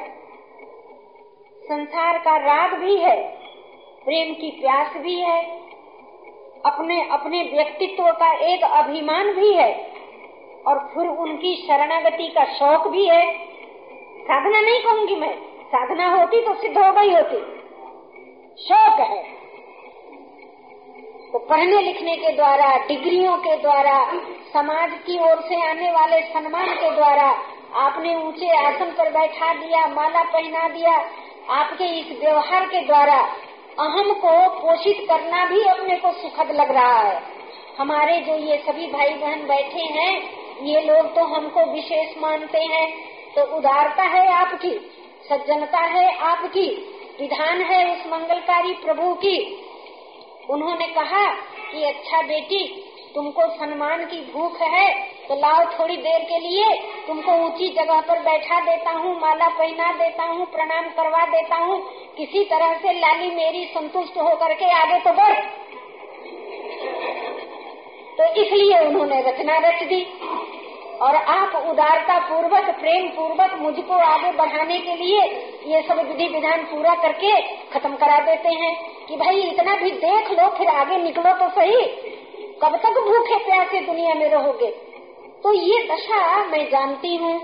संसार 1.63 2.19
का 2.19 2.37
राग 2.37 2.75
भी 2.75 2.97
है, 2.97 3.17
प्रेम 4.05 4.35
की 4.35 4.51
प्यास 4.51 4.97
भी 4.97 5.21
है 5.21 5.41
अपने 6.65 7.01
अपने 7.09 7.43
व्यक्तित्व 7.53 8.11
का 8.13 8.33
एक 8.47 8.63
अभिमान 8.65 9.33
भी 9.33 9.53
है, 9.55 9.73
और 10.67 10.79
फिर 10.95 11.09
उनकी 11.09 11.55
शरणागति 11.57 12.29
का 12.29 12.45
शौक 12.53 12.87
भी 12.89 13.07
है, 13.09 13.25
साधना 14.23 14.61
नहीं 14.61 14.83
कहूँगी 14.83 15.17
मैं। 15.17 15.54
साधना 15.75 16.09
होती 16.09 16.41
तो 16.41 16.55
सिद्ध 16.55 16.79
हो 16.79 16.93
गई 16.93 17.15
होती। 17.15 17.37
शौक 18.65 19.01
है। 19.01 19.23
तो 21.33 21.39
पढ़ने 21.39 21.81
लिखने 21.83 22.17
के 22.17 22.33
द्वारा, 22.33 22.77
डिग्रियों 22.77 23.37
के 23.37 23.57
द्वारा, 23.57 24.13
समाज 24.53 24.91
की 24.93 25.19
ओर 25.19 25.41
से 25.41 25.71
आने 25.71 25.91
वाले 25.91 26.21
सम्मान 26.21 26.75
के 26.75 26.91
द्वारा 26.91 27.39
आपने 27.75 28.15
ऊँचे 28.17 28.67
आसन 28.67 28.91
पर 28.91 29.11
बैठा 29.11 29.55
दिया, 29.55 29.87
माला 29.87 30.23
पहना 30.23 30.69
दिया, 30.69 31.05
आपके 31.51 31.85
इस 31.85 32.21
व्यवहार 32.21 32.67
के 32.67 32.81
द्वारा 32.81 33.17
अहम 33.81 34.13
को 34.15 34.49
पोषित 34.49 35.07
करना 35.09 35.47
भी 35.47 35.65
अपने 35.65 35.97
को 35.97 36.13
सुखद 36.13 36.51
लग 36.51 36.71
रहा 36.71 36.99
है। 36.99 37.23
हमारे 37.79 38.21
जो 38.21 38.35
ये 38.35 38.57
सभी 38.59 38.87
भाई 38.87 39.15
बहन 39.15 39.47
बैठे 39.47 39.81
हैं, 39.81 40.23
ये 40.63 40.81
लोग 40.81 41.15
तो 41.15 41.25
हमको 41.25 41.73
विशेष 41.73 42.19
मानते 42.19 42.59
हैं 42.59 43.15
तो 43.37 43.57
उदारता 43.57 44.03
है 44.03 44.33
आपकी। 44.33 44.94
सज्जनता 45.25 45.81
है 45.89 46.07
आपकी, 46.23 46.67
विधान 47.21 47.61
है 47.63 47.85
उस 47.93 48.07
मंगलकारी 48.07 48.73
प्रभु 48.75 49.13
की। 49.15 49.39
उन्होंने 50.51 50.87
कहा 50.87 51.27
कि 51.71 51.85
अच्छा 51.85 52.23
बेटी, 52.23 52.67
तुमको 53.15 53.47
सम्मान 53.51 54.05
की 54.05 54.21
भूख 54.33 54.61
है 54.63 54.89
तो 55.29 55.35
लाओ 55.35 55.65
थोड़ी 55.71 55.97
देर 55.97 56.23
के 56.23 56.39
लिए, 56.39 56.75
तुमको 57.07 57.33
ऊँची 57.45 57.69
जगह 57.69 58.01
पर 58.01 58.19
बैठा 58.21 58.61
देता 58.61 58.91
हूँ, 58.91 59.15
माला 59.21 59.49
पहना 59.49 59.93
देता 59.93 60.25
हूँ, 60.25 60.47
प्रणाम 60.47 60.89
करवा 60.91 61.25
देता 61.27 61.57
हूँ, 61.57 61.79
किसी 62.17 62.45
तरह 62.45 62.75
से 62.75 62.93
लाली 62.93 63.31
मेरी 63.35 63.65
संतुष्ट 63.67 64.19
होकर 64.19 64.55
के 64.55 64.71
आगे 64.73 64.99
तो 65.01 65.13
बढ़। 65.13 65.41
तो 68.19 68.25
इसलिए 68.35 68.79
उन्होंने 68.79 69.21
रचना 69.23 69.59
रच 69.59 69.83
दी। 69.85 70.03
और 71.01 71.17
आप 71.17 71.67
उदारता 71.69 72.19
पूर्वक, 72.19 72.65
प्रेम 72.81 73.09
पूर्वक 73.09 73.55
मुझको 73.55 73.95
आगे 73.95 74.33
बढ़ाने 74.33 74.79
के 74.79 74.95
लिए 74.95 75.23
ये 75.67 75.83
सब 75.83 76.09
विधि 76.09 76.29
विधान 76.29 76.63
पूरा 76.63 76.95
करके 76.95 77.41
खत्म 77.43 77.97
करा 77.97 78.19
देते 78.19 78.49
हैं 78.49 78.75
कि 79.07 79.17
भाई 79.17 79.41
इतना 79.41 79.77
भी 79.77 79.91
देख 79.91 80.31
लो, 80.31 80.49
फिर 80.49 80.69
आगे 80.69 80.97
निकलो 80.97 81.35
तो 81.35 81.49
सही। 81.49 81.85
कब 82.63 82.77
तक 82.77 83.01
भूखे 83.01 83.45
प्यासे 83.45 83.81
दुनिया 83.81 84.15
में 84.15 84.29
रहोगे? 84.29 84.71
तो 85.43 85.53
ये 85.53 85.89
दशा 85.93 86.45
मैं 86.45 86.71
जानती 86.71 87.17
हूँ। 87.17 87.41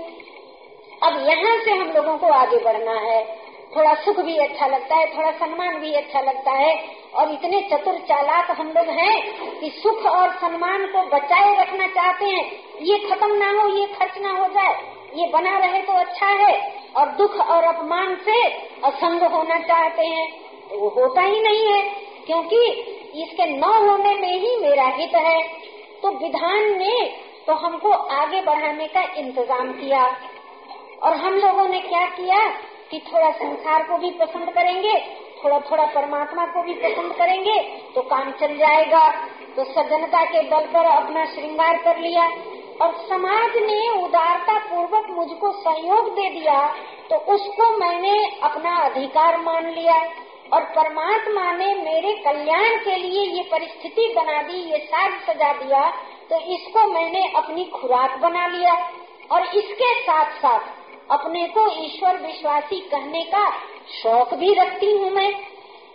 अब 1.03 1.25
यहाँ 1.29 1.57
से 1.57 1.71
हम 1.71 1.91
लोगों 1.91 2.17
को 2.17 2.27
आगे 2.27 2.57
बढ़ना 2.57 2.91
है। 2.91 3.40
थोड़ा 3.75 3.93
सुख 3.95 4.19
भी 4.19 4.37
अच्छा 4.37 4.67
लगता 4.67 4.95
है, 4.95 5.05
थोड़ा 5.07 5.31
सम्मान 5.31 5.79
भी 5.79 5.93
अच्छा 5.93 6.21
लगता 6.21 6.51
है। 6.51 6.73
और 7.13 7.31
इतने 7.31 7.61
चतुर 7.71 7.97
चालाक 7.99 8.51
हम 8.51 8.67
लोग 8.67 8.89
हैं 8.89 9.59
कि 9.59 9.69
सुख 9.73 10.05
और 10.05 10.33
सम्मान 10.35 10.85
को 10.87 11.03
बचाए 11.07 11.55
रखना 11.61 11.87
चाहते 11.87 12.25
हैं। 12.25 12.45
ये 12.81 12.97
खत्म 12.99 13.35
ना 13.35 13.49
हो, 13.51 13.67
ये 13.69 13.85
खर्च 13.95 14.17
ना 14.17 14.31
हो 14.31 14.47
जाए, 14.47 14.73
ये 15.15 15.27
बना 15.27 15.57
रहे 15.57 15.81
तो 15.81 15.93
अच्छा 15.93 16.27
है। 16.37 16.53
और 16.95 17.09
दुख 17.11 17.39
और 17.39 17.63
अपमान 17.63 18.15
से 18.15 18.41
असंग 18.83 19.23
होना 19.33 19.59
चाहते 19.59 20.05
हैं। 20.05 20.27
तो 20.69 20.79
वो 20.79 20.89
होता 20.89 21.21
ही 21.21 21.41
नहीं 21.41 21.65
है, 21.67 21.81
क्योंकि 22.25 22.65
इसके 23.23 23.45
न 23.45 23.63
होने 23.63 24.13
में 24.15 24.33
ही 24.35 24.55
मेरा 24.57 24.85
हित 24.97 25.15
है। 25.17 25.41
तो 26.01 26.11
विधान 26.17 26.77
ने 26.77 26.93
तो 27.47 27.53
हमको 27.57 27.91
आगे 27.91 28.41
बढ़ाने 28.41 28.87
का 28.87 29.01
इंतज़ाम 29.17 29.71
किया। 29.71 30.03
और 31.03 31.15
हम 31.15 31.33
लोगों 31.35 31.67
ने 31.67 31.79
क्या 31.79 32.05
किया? 32.07 32.37
कि 32.91 32.99
थोड़ा 33.07 33.29
संसार 33.33 33.83
को 33.83 33.97
भी 33.97 34.09
पसंद 34.19 34.49
करेंगे, 34.51 34.93
थोड़ा 35.43 35.59
थोड़ा 35.61 35.85
परमात्मा 35.91 36.45
को 36.47 36.63
भी 36.63 36.73
पसंद 36.81 37.13
करेंगे 37.15 37.57
तो 37.95 38.01
काम 38.09 38.31
चल 38.41 38.57
जाएगा। 38.57 39.09
तो 39.55 39.63
सज्जनता 39.65 40.23
के 40.25 40.41
बल 40.49 40.65
पर 40.73 40.85
अपना 40.87 41.25
श्रृंगार 41.25 41.77
कर 41.83 41.99
लिया। 41.99 42.25
और 42.81 42.93
समाज 43.07 43.57
ने 43.61 44.03
उदारता 44.03 44.57
पूर्वक 44.67 45.07
मुझको 45.09 45.51
सहयोग 45.53 46.09
दे 46.11 46.29
दिया 46.29 46.59
तो 47.09 47.15
उसको 47.33 47.69
मैंने 47.77 48.13
अपना 48.43 48.75
अधिकार 48.81 49.37
मान 49.39 49.69
लिया। 49.69 49.95
और 50.53 50.63
परमात्मा 50.75 51.51
ने 51.53 51.73
मेरे 51.75 52.13
कल्याण 52.23 52.77
के 52.77 52.95
लिए 52.95 53.21
ये 53.27 53.43
परिस्थिति 53.51 54.13
बना 54.15 54.41
दी, 54.41 54.57
ये 54.71 54.77
साज 54.85 55.19
सजा 55.21 55.51
दिया 55.55 55.89
तो 56.29 56.39
इसको 56.53 56.85
मैंने 56.93 57.25
अपनी 57.35 57.65
खुराक 57.73 58.17
बना 58.19 58.45
लिया। 58.47 58.73
और 59.31 59.45
इसके 59.55 59.93
साथ 60.01 60.31
साथ 60.37 60.80
अपने 61.11 61.47
को 61.47 61.65
ईश्वर 61.83 62.17
विश्वासी 62.17 62.79
कहने 62.81 63.23
का 63.23 63.49
शौक 63.93 64.33
भी 64.33 64.53
रखती 64.53 64.91
हूँ 64.91 65.09
मैं। 65.11 65.31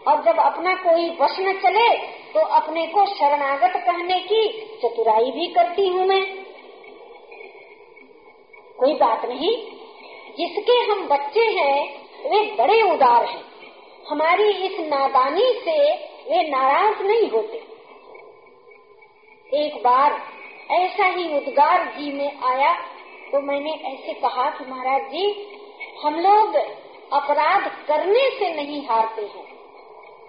और 0.09 0.22
जब 0.22 0.38
अपना 0.38 0.74
कोई 0.74 1.09
वश 1.20 1.37
न 1.40 1.52
चले 1.52 1.88
तो 2.33 2.40
अपने 2.57 2.87
को 2.87 3.05
शरणागत 3.07 3.76
कहने 3.76 4.18
की 4.20 4.46
चतुराई 4.83 5.31
भी 5.31 5.46
करती 5.46 5.87
हूँ 5.88 6.07
मैं। 6.07 6.24
कोई 8.79 8.94
बात 8.94 9.24
नहीं, 9.24 9.55
जिसके 10.38 10.79
हम 10.83 11.07
बच्चे 11.09 11.44
हैं, 11.52 11.79
वे 12.31 12.40
बड़े 12.59 12.81
उदार 12.83 13.24
हैं। 13.24 13.44
हमारी 14.09 14.50
इस 14.66 14.81
नादानी 14.81 15.52
से 15.64 15.79
वे 16.31 16.48
नाराज़ 16.48 17.02
नहीं 17.02 17.31
होते। 17.31 17.62
एक 19.57 19.83
बार 19.85 20.20
ऐसा 20.70 21.07
ही 21.07 21.37
उद्गार 21.37 21.85
जी 21.88 22.12
में 22.12 22.40
आया 22.42 22.72
तो 23.33 23.41
मैंने 23.43 23.71
ऐसे 23.87 24.12
कहा 24.21 24.49
कि 24.51 24.65
महाराज 24.65 25.03
जी, 25.12 25.27
हम 26.03 26.19
लोग 26.21 26.57
अपराध 27.12 27.71
करने 27.89 28.29
से 28.31 28.55
नहीं 28.55 28.83
हारते 28.87 29.23
हैं। 29.25 29.45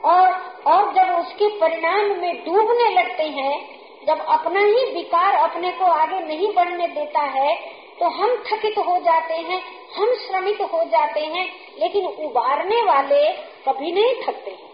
और 0.05 0.27
और 0.67 0.93
जब 0.93 1.13
उसके 1.15 1.47
परिणाम 1.59 2.15
में 2.21 2.43
डूबने 2.45 2.89
लगते 2.91 3.23
हैं, 3.23 3.55
जब 4.07 4.25
अपना 4.29 4.59
ही 4.61 4.85
विकार 4.93 5.35
अपने 5.37 5.71
को 5.71 5.85
आगे 5.85 6.19
नहीं 6.19 6.53
बढ़ने 6.53 6.87
देता 6.89 7.21
है 7.31 7.55
तो 7.99 8.09
हम 8.11 8.35
थकित 8.47 8.77
हो 8.79 8.97
जाते 8.99 9.33
हैं, 9.33 9.61
हम 9.95 10.13
श्रमित 10.17 10.61
हो 10.63 10.83
जाते 10.85 11.19
हैं, 11.19 11.45
लेकिन 11.79 12.05
उबारने 12.25 12.81
वाले 12.83 13.31
कभी 13.67 13.91
नहीं 13.91 14.13
थकते 14.23 14.51
हैं। 14.51 14.65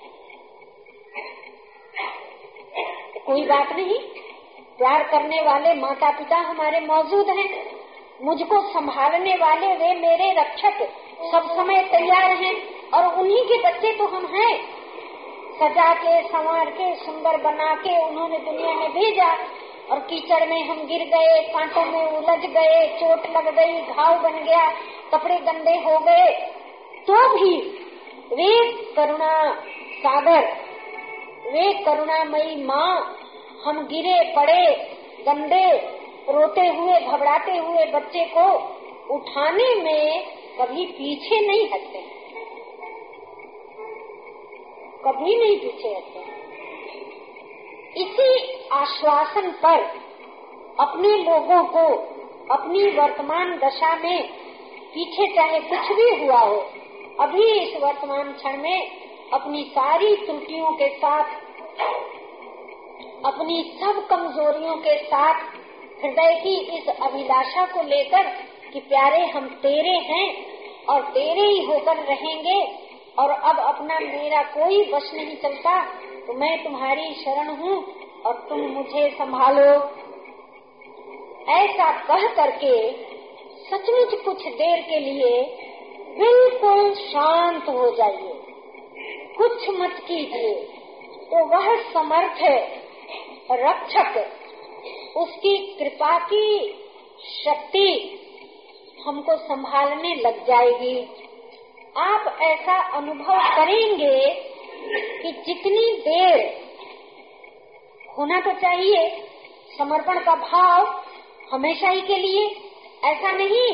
कोई 3.26 3.46
बात 3.46 3.72
नहीं, 3.72 4.00
प्यार 4.80 5.04
करने 5.04 5.42
वाले 5.42 5.74
माता 5.76 6.10
पिता 6.18 6.38
हमारे 6.42 6.80
मौजूद 6.82 7.30
हैं। 7.30 7.48
मुझको 8.22 8.62
संभालने 8.74 9.34
वाले 9.34 9.68
वे 9.68 9.94
मेरे 9.94 10.32
रक्षक 10.32 10.82
सब 11.32 11.50
समय 11.56 11.84
तैयार 11.84 12.32
हैं 12.32 12.56
और 12.92 13.20
उन्हीं 13.20 13.44
के 13.44 13.58
बच्चे 13.58 13.92
तो 13.98 14.06
हम 14.06 14.26
हैं। 14.26 14.84
सजा 15.54 15.94
के, 15.94 16.22
संवार 16.28 16.70
के, 16.70 16.96
सुंदर 16.96 17.38
बना 17.38 17.76
के 17.76 17.98
उन्होंने 18.06 18.38
दुनिया 18.38 18.74
में 18.74 18.90
भेजा 18.90 19.32
और 19.92 20.00
कीचड़ 20.00 20.50
में 20.50 20.64
हम 20.68 20.78
गिर 20.78 21.02
गए, 21.06 21.42
कांटों 21.42 21.86
में 21.86 22.06
उलझ 22.08 22.40
गए, 22.40 22.88
चोट 23.00 23.38
लग 23.38 23.56
गई, 23.56 23.82
घाव 23.82 24.20
बन 24.20 24.44
गया, 24.44 24.72
कपड़े 25.12 25.38
गंदे 25.38 25.72
हो 25.72 26.00
गए। 26.00 26.30
तो 27.08 27.36
भी 27.36 27.56
वे 28.34 28.72
करुणा 28.96 29.54
सागर, 29.98 30.46
वे 31.52 31.74
करुणामयी 31.74 32.64
माँ, 32.64 33.18
हम 33.66 33.80
गिरे, 33.80 34.34
पड़े, 34.36 34.92
गंदे 35.28 36.03
रोते 36.30 36.68
हुए, 36.68 37.00
घबराते 37.00 37.58
हुए 37.58 37.86
बच्चे 37.86 38.26
को 38.28 38.46
उठाने 39.16 39.74
में 39.76 40.26
कभी 40.60 40.86
पीछे 40.86 41.40
नहीं 41.48 41.68
हटते। 41.70 42.02
कभी 45.06 45.36
नहीं 45.38 45.58
पीछे 45.58 45.90
हटते। 45.90 46.32
इसी 48.02 48.68
आश्वासन 48.72 49.52
पर 49.64 49.82
अपने 50.80 51.10
लोगों 51.18 51.64
को 51.64 51.86
अपनी 52.54 52.84
वर्तमान 52.92 53.58
दशा 53.58 53.96
में 53.96 54.28
पीछे 54.94 55.28
चाहे 55.36 55.60
कुछ 55.60 55.92
भी 55.92 56.10
हुआ 56.16 56.40
हो, 56.40 56.56
अभी 57.20 57.50
इस 57.52 57.76
वर्तमान 57.84 58.32
क्षण 58.34 58.58
में 58.58 58.90
अपनी 59.34 59.64
सारी 59.64 60.16
त्रुटियों 60.16 60.72
के 60.72 60.88
साथ, 60.98 61.24
अपनी 63.26 63.62
सब 63.82 64.06
कमजोरियों 64.08 64.76
के 64.78 64.98
साथ 65.04 65.63
हृदय 66.04 66.34
की 66.36 66.56
इस 66.78 66.88
अभिलाषा 66.88 67.66
को 67.66 67.84
लेकर 67.84 68.30
कि 68.74 68.80
प्यारे, 68.80 69.26
हम 69.26 69.48
तेरे 69.62 69.98
हैं 70.08 70.28
और 70.86 71.02
तेरे 71.12 71.48
ही 71.48 71.64
होकर 71.66 71.98
रहेंगे 72.04 72.62
और 73.20 73.30
अब 73.30 73.60
अपना 73.60 74.00
मेरा 74.00 74.42
कोई 74.44 74.82
वश 74.92 75.14
नहीं 75.14 75.36
चलता 75.36 75.80
तो 76.28 76.34
मैं 76.34 76.64
तुम्हारी 76.64 77.14
शरण 77.14 77.50
हूँ 77.56 77.78
और 78.26 78.46
तुम 78.50 78.60
मुझे 78.60 79.10
संभालो। 79.10 79.72
ऐसा 81.54 81.92
कह 82.04 82.28
करके 82.36 82.76
सचमुच 83.64 84.20
कुछ 84.26 84.46
देर 84.54 84.82
के 84.82 85.00
लिए 85.00 85.42
बिल्कुल 86.20 86.94
शांत 86.96 87.70
हो 87.70 87.90
जाइए। 87.96 88.34
कुछ 89.38 89.70
मत 89.70 90.00
कीजिए। 90.08 90.54
तो 91.24 91.46
वह 91.46 91.76
समर्थ 91.94 92.42
रक्षक। 93.52 94.26
उसकी 95.16 95.58
कृपा 95.80 96.18
की 96.20 96.46
शक्ति 97.24 97.90
हमको 99.08 99.36
संभालने 99.38 100.14
लग 100.16 100.46
जाएगी। 100.48 100.98
आप 101.98 102.38
ऐसा 102.42 102.78
अनुभव 102.98 103.40
करेंगे 103.56 104.18
कि 105.22 105.32
जितनी 105.46 105.86
देर 106.00 106.40
होना 108.18 108.40
तो 108.40 108.52
चाहिए, 108.52 109.10
समर्पण 109.78 110.20
का 110.20 110.36
भाव 110.36 111.04
हमेशा 111.54 111.90
ही 111.90 112.02
के 112.02 112.18
लिए। 112.18 112.46
ऐसा 113.04 113.32
नहीं 113.32 113.72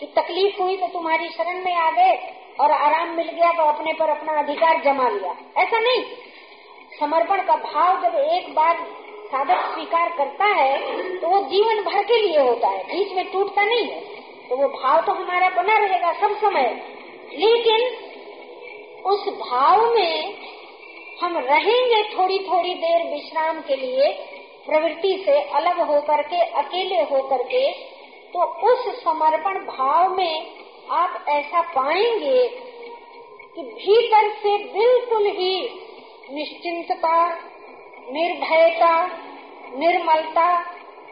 कि 0.00 0.06
तकलीफ़ 0.16 0.62
हुई 0.62 0.76
तो 0.76 0.86
तुम्हारी 0.88 1.28
शरण 1.28 1.64
में 1.64 1.74
आ 1.74 1.90
गए 1.90 2.16
और 2.60 2.72
आराम 2.72 3.16
मिल 3.16 3.28
गया 3.28 3.52
तो 3.52 3.62
अपने 3.62 3.92
पर 3.92 4.10
अपना 4.10 4.38
अधिकार 4.38 4.82
जमा 4.84 5.08
लिया। 5.08 5.36
ऐसा 5.58 5.78
नहीं। 5.78 6.02
समर्पण 7.00 7.42
का 7.42 7.56
भाव 7.64 8.02
जब 8.02 8.18
एक 8.18 8.54
बार 8.54 8.86
साधक 9.28 9.64
स्वीकार 9.74 10.08
करता 10.18 10.44
है 10.54 11.18
तो 11.20 11.28
वो 11.28 11.40
जीवन 11.48 11.82
भर 11.82 12.02
के 12.02 12.16
लिए 12.18 12.38
होता 12.38 12.68
है, 12.68 12.82
बीच 12.84 13.12
में 13.12 13.30
टूटता 13.32 13.64
नहीं 13.64 13.86
है। 13.86 14.00
तो 14.48 14.56
वो 14.56 14.68
भाव 14.70 15.00
तो 15.00 15.12
हमारा 15.12 15.48
बना 15.56 15.78
रहेगा 15.78 16.12
सब 16.12 16.36
समय। 16.40 16.68
लेकिन 17.34 17.80
उस 19.06 19.28
भाव 19.40 19.94
में 19.94 20.34
हम 21.22 21.36
रहेंगे 21.38 22.02
थोड़ी 22.14 22.38
थोड़ी 22.38 22.74
देर 22.74 23.02
विश्राम 23.12 23.60
के 23.60 23.76
लिए, 23.76 24.08
प्रवृत्ति 24.66 25.22
से 25.26 25.40
अलग 25.52 25.80
होकर 25.80 26.22
के, 26.22 26.40
अकेले 26.60 27.02
होकर 27.10 27.42
के 27.44 27.70
तो 28.32 28.44
उस 28.70 29.02
समर्पण 29.04 29.58
भाव 29.66 30.16
में 30.16 30.34
आप 30.92 31.24
ऐसा 31.28 31.60
पाएँगे 31.74 32.46
कि 33.54 33.62
भीतर 33.62 34.28
से 34.38 34.56
बिल्कुल 34.72 35.26
ही 35.36 35.54
निश्चिंतता 36.32 37.14
निर्भयता, 38.10 39.06
निर्मलता 39.74 40.64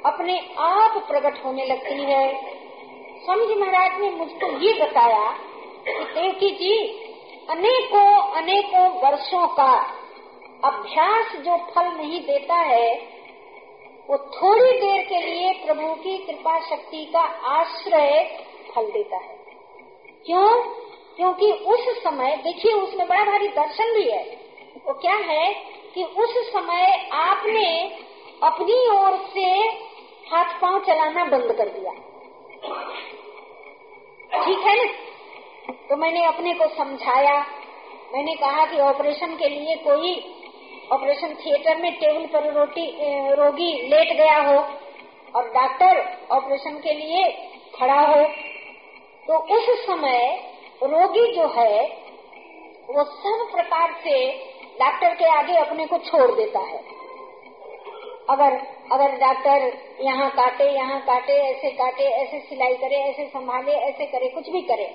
अपने 0.06 0.40
आप 0.59 1.04
प्रकट 1.09 1.44
होने 1.44 1.64
लगती 1.64 2.02
है। 2.02 2.56
स्वामी 3.24 3.54
महाराज 3.54 4.00
ने 4.00 4.11
मुझको 4.11 4.59
ये 4.59 4.85
बताया 4.85 5.30
कि 5.88 5.92
देवकी 5.92 6.50
जी, 6.50 6.87
अनेकों 7.50 8.32
अनेकों 8.32 8.88
वर्षों 8.90 9.46
का 9.46 9.96
अभ्यास 10.64 11.32
जो 11.37 11.56
फल 11.56 11.87
नहीं 11.87 12.20
देता 12.20 12.54
है, 12.54 13.16
वो 14.11 14.18
थोड़ी 14.18 14.72
देर 14.72 15.02
के 15.04 15.26
लिए 15.26 15.52
प्रभु 15.52 15.94
की 15.94 16.18
कृपा 16.18 16.61
शक्ति 16.61 17.11
का 17.12 17.20
आश्रय 17.46 18.38
फल 18.74 18.87
देता 18.90 19.16
है। 19.16 19.37
क्यों? 20.26 20.64
क्योंकि 21.16 21.52
उस 21.52 22.04
समय, 22.04 22.37
देखिए, 22.37 22.72
उसमें 22.72 23.09
बड़ा 23.09 23.24
भारी 23.24 23.48
दर्शन 23.48 23.94
भी 23.94 24.11
है। 24.11 24.38
वो 24.87 24.94
क्या 24.94 25.14
है? 25.14 25.76
कि 25.96 26.04
उस 26.04 26.35
समय 26.52 26.87
आपने 27.14 27.68
अपनी 28.42 28.74
ओर 28.88 29.16
से 29.35 29.44
हाथ 30.30 30.59
पाँव 30.61 30.78
चलाना 30.85 31.24
बंद 31.24 31.52
कर 31.59 31.68
दिया। 31.68 31.92
ठीक 34.44 34.66
है 34.66 34.74
ना? 34.76 34.87
तो 35.88 35.96
मैंने 35.96 36.24
अपने 36.24 36.52
को 36.54 36.68
समझाया। 36.68 37.38
मैंने 38.12 38.35
कहा 38.35 38.64
कि 38.66 38.80
ऑपरेशन 38.80 39.35
के 39.37 39.48
लिए 39.48 39.76
कोई 39.85 40.12
ऑपरेशन 40.92 41.35
थिएटर 41.35 41.76
में 41.76 41.92
टेबल 41.92 42.26
पर 42.26 42.52
रोटी 42.52 42.87
रोगी 43.35 43.72
लेट 43.88 44.16
गया 44.16 44.37
हो 44.42 44.59
और 45.35 45.48
डॉक्टर 45.54 46.02
ऑपरेशन 46.30 46.78
के 46.78 46.94
लिए 46.94 47.24
खड़ा 47.78 48.00
हो 48.00 48.22
तो 49.28 49.38
उस 49.56 49.87
समय 49.87 50.20
रोगी 50.82 51.32
जो 51.35 51.46
है, 51.56 51.87
वो 52.88 53.04
सब 53.04 53.48
प्रकार 53.52 53.96
से 54.04 54.18
डॉक्टर 54.80 55.14
के 55.14 55.24
आगे 55.24 55.56
अपने 55.56 55.86
को 55.86 55.98
छोड़ 55.98 56.30
देता 56.30 56.60
है। 56.60 56.78
अगर 58.30 58.56
अगर 58.92 59.16
डॉक्टर 59.16 59.72
यहाँ 60.00 60.30
काटे 60.30 60.64
यहाँ 60.72 61.00
काटे, 61.00 61.32
ऐसे 61.32 61.70
काटे, 61.70 62.04
ऐसे 62.04 62.38
सिलाई 62.40 62.74
करे, 62.74 62.96
ऐसे 62.96 63.26
संभाले, 63.26 63.72
ऐसे 63.72 64.06
करे, 64.06 64.28
कुछ 64.28 64.48
भी 64.50 64.62
करे, 64.62 64.86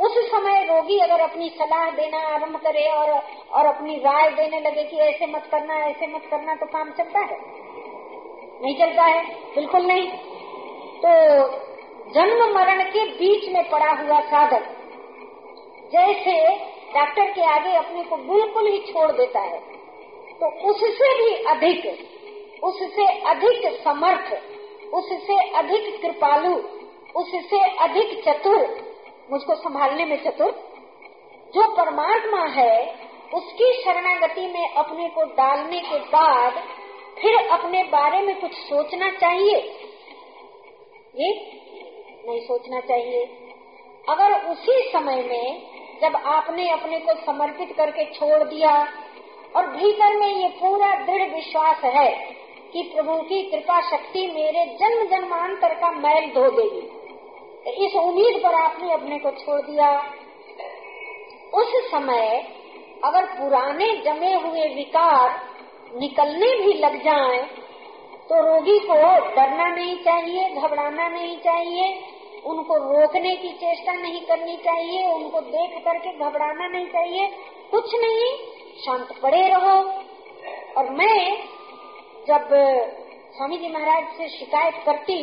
उस 0.00 0.16
समय 0.30 0.64
रोगी 0.64 0.98
अगर 0.98 1.20
अपनी 1.20 1.48
सलाह 1.48 1.90
देना 1.90 2.18
आरंभ 2.34 2.56
करे 2.56 2.88
और 2.88 3.10
और 3.52 3.66
अपनी 3.66 3.96
राय 3.96 4.30
देने 4.30 4.60
लगे 4.60 4.84
कि 4.84 4.96
ऐसे 4.96 5.26
मत 5.26 5.48
करना, 5.50 5.74
ऐसे 5.74 6.06
मत 6.06 6.22
करना 6.30 6.54
तो 6.54 6.66
काम 6.66 6.90
चलता 6.90 7.20
है। 7.20 7.38
नहीं 8.62 8.78
चलता 8.78 9.02
है, 9.02 9.24
बिल्कुल 9.54 9.86
नहीं। 9.86 10.06
तो 11.04 11.10
जन्म 12.14 12.54
मरण 12.54 12.82
के 12.82 13.04
बीच 13.04 13.48
में 13.52 13.70
पड़ा 13.70 13.90
हुआ 13.90 14.20
साधक 14.20 14.64
जैसे 15.92 16.34
डॉक्टर 16.94 17.30
के 17.30 17.42
आगे 17.42 17.74
अपने 17.74 18.02
को 18.02 18.16
बिल्कुल 18.16 18.66
ही 18.66 18.78
छोड़ 18.78 19.10
देता 19.12 19.40
है। 19.40 19.58
तो 20.34 20.70
उससे 20.70 21.14
भी 21.18 21.44
अधिक, 21.44 22.08
उससे 22.62 23.06
अधिक 23.20 23.80
समर्थ, 23.84 24.32
उससे 24.94 25.50
अधिक 25.50 26.02
कृपालु, 26.02 26.56
उससे 27.16 27.60
अधिक 27.76 28.24
चतुर, 28.28 28.90
मुझको 29.30 29.54
संभालने 29.54 30.04
में 30.04 30.24
चतुर, 30.24 30.50
जो 31.54 31.74
परमात्मा 31.76 32.46
है, 32.46 32.94
उसकी 33.34 33.82
शरणागति 33.84 34.46
में 34.46 34.74
अपने 34.74 35.08
को 35.08 35.24
डालने 35.24 35.80
के 35.80 35.98
बाद 35.98 36.52
फिर 37.22 37.48
अपने 37.48 37.82
बारे 37.82 38.22
में 38.22 38.40
कुछ 38.40 38.52
सोचना 38.52 39.10
चाहिए। 39.10 39.56
ये 41.16 41.60
नहीं 42.26 42.40
सोचना 42.40 42.80
चाहिए। 42.80 43.24
अगर 44.08 44.48
उसी 44.48 44.90
समय 44.92 45.16
में 45.16 45.62
जब 46.02 46.16
आपने 46.26 46.68
अपने 46.70 46.98
को 46.98 47.14
समर्पित 47.26 47.74
करके 47.76 48.04
छोड़ 48.04 48.42
दिया 48.44 48.72
और 49.56 49.66
भीतर 49.66 50.14
में 50.16 50.28
ये 50.28 50.48
पूरा 50.48 50.94
दृढ़ 51.04 51.34
विश्वास 51.34 51.84
है 51.84 52.10
कि 52.72 52.82
प्रभु 52.94 53.16
की 53.22 53.42
कृपा 53.42 53.80
शक्ति 53.90 54.26
मेरे 54.26 54.64
जन्म 54.80 55.04
जन्मांतर 55.06 55.74
का 55.74 55.90
मैल 55.90 56.30
धो 56.30 56.50
देगी 56.50 57.86
इस 57.86 57.94
उम्मीद 57.94 58.40
पर 58.42 58.54
आपने 58.54 58.92
अपने 58.92 59.18
को 59.18 59.30
छोड़ 59.30 59.60
दिया। 59.60 59.90
उस 61.54 61.72
समय 61.90 62.26
अगर 63.04 63.26
पुराने 63.26 63.92
जमे 64.04 64.34
हुए 64.34 64.68
विकार 64.74 65.40
निकलने 66.00 66.46
भी 66.58 66.72
लग 66.74 66.96
जाएँ, 67.04 67.42
तो 68.28 68.40
रोगी 68.40 68.78
को 68.78 68.94
डरना 69.36 69.68
नहीं 69.68 69.96
चाहिए 69.96 70.48
घबराना 70.50 71.08
नहीं 71.08 71.36
चाहिए 71.36 71.92
उनको 72.46 72.76
रोकने 72.76 73.34
की 73.36 73.48
चेष्टा 73.54 73.92
नहीं 73.92 74.20
करनी 74.20 74.56
चाहिए, 74.56 75.06
उनको 75.06 75.40
देख 75.40 75.78
करके 75.84 76.12
घबराना 76.14 76.68
नहीं 76.68 76.86
चाहिए। 76.86 77.26
कुछ 77.70 77.94
नहीं, 77.96 78.30
शांत 78.76 79.12
पड़े 79.22 79.42
रहो। 79.48 79.78
और 80.76 80.90
मैं 80.90 81.18
जब 82.28 82.48
स्वामी 83.36 83.56
जी 83.56 83.68
महाराज 83.68 84.04
से 84.16 84.28
शिकायत 84.28 84.82
करती 84.86 85.16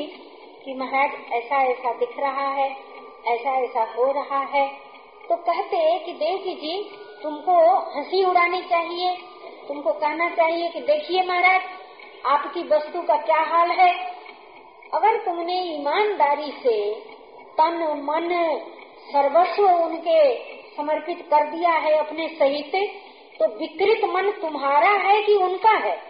कि 0.63 0.73
महाराज, 0.73 1.11
ऐसा 1.33 1.61
ऐसा 1.63 1.93
दिख 1.93 2.19
रहा 2.19 2.47
है, 2.51 2.69
ऐसा 3.27 3.55
ऐसा 3.57 3.83
हो 3.93 4.11
रहा 4.11 4.39
है 4.53 4.67
तो 5.29 5.35
कहते 5.37 5.77
कि 5.99 6.11
देवी 6.15 6.53
जी, 6.55 6.77
तुमको 7.23 7.53
हँसी 7.95 8.23
उड़ानी 8.25 8.61
चाहिए, 8.61 9.15
तुमको 9.67 9.93
कहना 9.93 10.29
चाहिए 10.29 10.69
कि 10.69 10.81
देखिए 10.81 11.23
महाराज, 11.23 11.61
आपकी 12.25 12.63
वस्तु 12.67 13.01
का 13.01 13.15
क्या 13.23 13.39
हाल 13.47 13.71
है? 13.71 13.91
अगर 14.93 15.17
तुमने 15.17 15.61
ईमानदारी 15.61 16.51
से 16.51 16.95
तन, 17.31 18.01
मन, 18.03 18.59
सर्वस्व 19.11 19.63
उनके 19.69 20.35
समर्पित 20.75 21.21
कर 21.21 21.49
दिया 21.49 21.71
है 21.71 21.97
अपने 21.97 22.27
सही 22.27 22.61
सहित 22.61 23.01
तो 23.39 23.45
विकृत 23.47 24.09
मन 24.09 24.31
तुम्हारा 24.31 24.89
है 24.89 25.23
कि 25.23 25.33
उनका 25.33 25.71
है? 25.71 26.01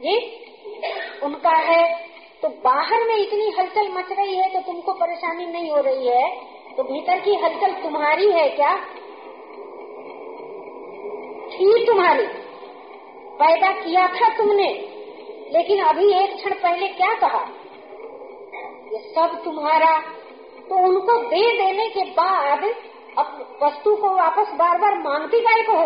ये 0.00 0.44
उनका 1.22 1.50
है 1.50 2.08
तो 2.42 2.48
बाहर 2.48 3.08
में 3.08 3.16
इतनी 3.16 3.50
हलचल 3.58 3.92
मच 3.92 4.06
रही 4.12 4.36
है 4.36 4.52
तो 4.52 4.60
तुमको 4.60 4.92
परेशानी 4.92 5.46
नहीं 5.46 5.70
हो 5.70 5.80
रही 5.80 6.08
है? 6.08 6.40
तो 6.76 6.82
भीतर 6.82 7.20
की 7.20 7.34
हलचल 7.34 7.72
तुम्हारी 7.72 8.32
है 8.32 8.48
क्या? 8.48 8.76
थी 11.50 11.86
तुम्हारी। 11.86 12.26
पैदा 13.32 13.70
किया 13.70 14.06
था 14.06 14.36
तुमने। 14.38 14.91
लेकिन 15.52 15.82
अभी 15.84 16.12
एक 16.14 16.36
क्षण 16.36 16.54
पहले 16.54 16.88
क्या 16.88 17.14
कहा? 17.14 17.44
ये 18.92 18.98
सब 18.98 19.40
तुम्हारा 19.44 19.98
तो 20.68 20.76
उनको 20.76 21.16
दे 21.22 21.40
देने 21.58 21.88
के 21.88 22.04
बाद 22.04 22.64
अब 23.18 23.58
वस्तु 23.62 23.96
को 23.96 24.08
वापस 24.08 24.52
बार 24.54 24.78
बार 24.78 24.98
मांगती 24.98 25.40
गाय 25.40 25.62
को 25.62 25.80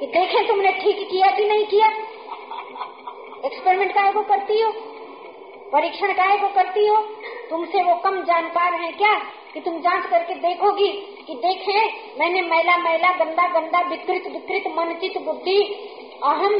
कि 0.00 0.06
देखे 0.06 0.46
तुमने 0.48 0.72
ठीक 0.72 1.08
किया 1.10 1.30
कि 1.30 1.44
नहीं 1.44 1.66
किया? 1.66 1.88
एक्सपेरिमेंट 3.44 3.92
काय 3.94 4.12
को 4.12 4.22
करती 4.22 4.60
हो? 4.60 4.70
परीक्षण 5.72 6.12
काय 6.12 6.38
को 6.38 6.48
करती 6.48 6.86
हो? 6.86 6.96
तुमसे 7.50 7.82
वो 7.82 7.94
कम 7.94 8.22
जानकार 8.22 8.74
है 8.74 8.92
क्या 8.92 9.14
कि 9.54 9.60
तुम 9.60 9.78
जाँच 9.80 10.06
करके 10.06 10.34
देखोगी 10.34 10.88
कि 11.26 11.34
देखे, 11.34 11.78
मैंने 12.18 12.40
मैला 12.40 12.76
मैला 12.76 13.12
गंदा 13.12 13.46
गंदा 13.48 13.80
विकृत 13.80 14.32
विकृत 14.32 14.72
मनचित 14.76 15.22
बुद्धि, 15.22 15.62
अहम 16.24 16.54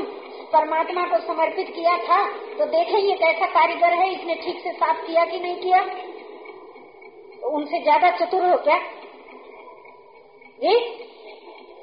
परमात्मा 0.53 1.05
को 1.07 1.19
समर्पित 1.27 1.69
किया 1.75 1.97
था 2.05 2.19
तो 2.59 2.67
देखें 2.69 2.99
ये 2.99 3.15
कैसा 3.17 3.47
कारीगर 3.51 3.93
है, 3.95 4.11
इसने 4.13 4.35
ठीक 4.37 4.63
से 4.63 4.73
साफ़ 4.75 5.07
किया 5.07 5.25
कि 5.25 5.41
नहीं 5.41 5.57
किया? 5.59 5.83
तो 7.41 7.51
उनसे 7.57 7.83
ज़्यादा 7.83 8.11
चतुर 8.19 8.45
हो 8.45 8.57
क्या? 8.65 8.79
जी 10.61 10.75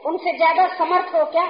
उनसे 0.06 0.36
ज़्यादा 0.38 0.67
समर्थ 0.78 1.13
हो 1.15 1.23
क्या? 1.32 1.45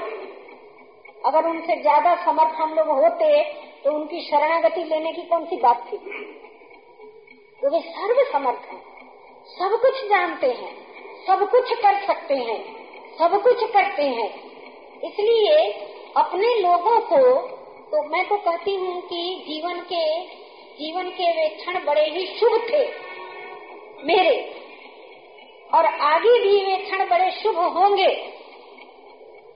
अगर 1.25 1.49
उनसे 1.49 1.81
ज़्यादा 1.81 2.15
समर्थ 2.25 2.55
हम 2.55 2.73
लोग 2.73 2.89
होते 2.89 3.43
तो 3.83 3.91
उनकी 3.93 4.21
शरणागति 4.21 4.83
लेने 4.85 5.11
की 5.13 5.21
कौन 5.23 5.45
सी 5.45 5.57
बात 5.61 5.87
थी? 5.87 5.97
तो 7.59 7.69
वे 7.71 7.79
सर्व 7.81 8.23
समर्थ 8.31 8.71
हैं। 8.71 8.81
सब 9.49 9.79
कुछ 9.81 10.03
जानते 10.09 10.47
हैं, 10.49 10.71
सब 11.27 11.49
कुछ 11.51 11.73
कर 11.81 11.99
सकते 12.05 12.35
हैं, 12.37 12.59
सब 13.19 13.41
कुछ 13.43 13.63
करते 13.73 14.03
हैं। 14.09 14.29
इसलिए 15.03 15.57
अपने 16.15 16.49
लोगों 16.59 16.99
को 17.01 17.17
तो 17.87 18.01
मैं 18.09 18.23
तो 18.27 18.35
कहती 18.41 18.75
हूँ 18.75 19.01
कि 19.01 19.17
जीवन 19.47 19.79
के 19.81 20.03
जीवन 20.75 21.09
के 21.09 21.31
वे 21.31 21.47
क्षण 21.49 21.79
बड़े 21.85 22.05
ही 22.09 22.25
शुभ 22.37 22.53
थे 22.69 22.83
मेरे। 24.03 24.37
और 25.73 25.85
आगे 25.85 26.33
भी 26.39 26.65
वे 26.65 26.77
क्षण 26.77 27.05
बड़े 27.09 27.29
शुभ 27.31 27.57
होंगे 27.77 28.09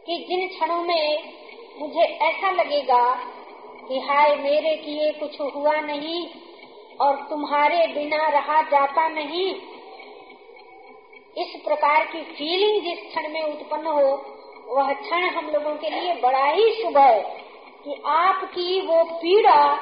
कि 0.05 0.17
जिन 0.29 0.47
क्षणों 0.47 0.81
में 0.81 1.33
मुझे 1.79 2.01
ऐसा 2.01 2.51
लगेगा 2.51 3.03
कि 3.89 3.99
हाय, 3.99 4.35
मेरे 4.35 4.75
किए 4.75 5.11
कुछ 5.11 5.39
हुआ 5.55 5.75
नहीं 5.81 6.25
और 7.01 7.15
तुम्हारे 7.29 7.87
बिना 7.87 8.27
रहा 8.29 8.61
जाता 8.61 9.07
नहीं। 9.09 9.47
इस 11.37 11.55
प्रकार 11.61 12.05
की 12.05 12.21
फीलिंग 12.33 12.81
जिस 12.83 12.99
क्षण 13.07 13.31
में 13.31 13.41
उत्पन्न 13.43 13.87
हो 13.87 14.15
वह 14.69 14.93
क्षण 14.93 15.29
हम 15.29 15.49
लोगों 15.49 15.75
के 15.75 15.89
लिए 15.89 16.13
बड़ा 16.13 16.45
ही 16.45 16.83
शुभ 16.83 16.97
है 16.97 17.21
कि 17.83 18.01
आपकी 18.05 18.87
वो 18.87 19.03
पीड़ा 19.03 19.75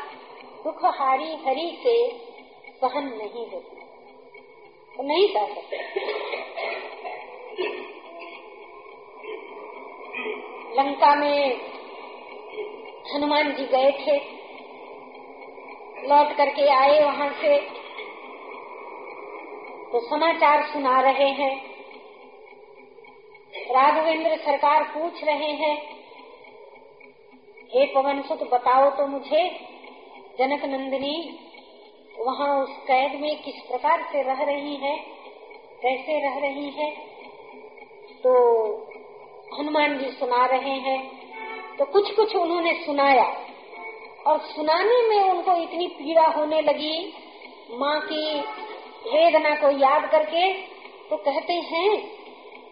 दुख 0.63 0.85
हारी 0.85 1.35
हरी 1.35 1.79
से 1.83 2.09
सहन 2.67 3.03
नहीं 3.17 3.47
होती। 3.47 3.81
तो 4.97 5.03
नहीं 5.03 5.33
सह 5.33 5.45
सकते। 5.45 5.77
लंका 10.77 11.15
में 11.15 11.61
हनुमान 13.15 13.51
जी 13.53 13.65
गए 13.65 13.91
थे। 13.91 14.37
लौट 16.07 16.37
करके 16.37 16.69
आए 16.69 17.03
वहाँ 17.03 17.29
से। 17.29 17.59
तो 19.91 20.09
समाचार 20.09 20.63
सुना 20.63 21.01
रहे 21.01 21.29
हैं। 21.29 21.66
राघवेंद्र 23.69 24.35
सरकार 24.37 24.83
पूछ 24.91 25.23
रहे 25.23 25.51
हैं, 25.55 25.75
हे 27.71 27.85
पवन 27.85 28.21
सुत 28.21 28.43
बताओ 28.51 28.89
तो 28.97 29.07
मुझे, 29.07 29.43
जनक 30.39 30.65
नंदिनी, 30.65 31.17
वहाँ 32.17 32.49
उस 32.57 32.69
कैद 32.87 33.19
में 33.21 33.41
किस 33.43 33.59
प्रकार 33.63 34.07
से 34.11 34.21
रह 34.23 34.43
रही 34.43 34.75
है, 34.75 34.95
कैसे 35.81 36.19
रह 36.19 36.39
रही 36.39 36.69
है? 36.71 36.89
तो 38.23 38.33
हनुमान 39.51 39.97
जी 39.97 40.11
सुना 40.11 40.45
रहे 40.45 40.75
हैं 40.81 40.99
तो 41.77 41.85
कुछ 41.87 42.15
कुछ 42.15 42.35
उन्होंने 42.35 42.73
सुनाया, 42.85 43.25
और 44.27 44.39
सुनाने 44.45 45.01
में 45.09 45.21
उनको 45.23 45.55
इतनी 45.63 45.87
पीड़ा 45.89 46.25
होने 46.29 46.61
लगी, 46.61 47.13
माँ 47.71 47.99
की 48.01 48.39
वेदना 49.07 49.53
को 49.55 49.69
याद 49.79 50.09
करके 50.11 50.51
तो 51.09 51.17
कहते 51.17 51.53
हैं 51.65 52.16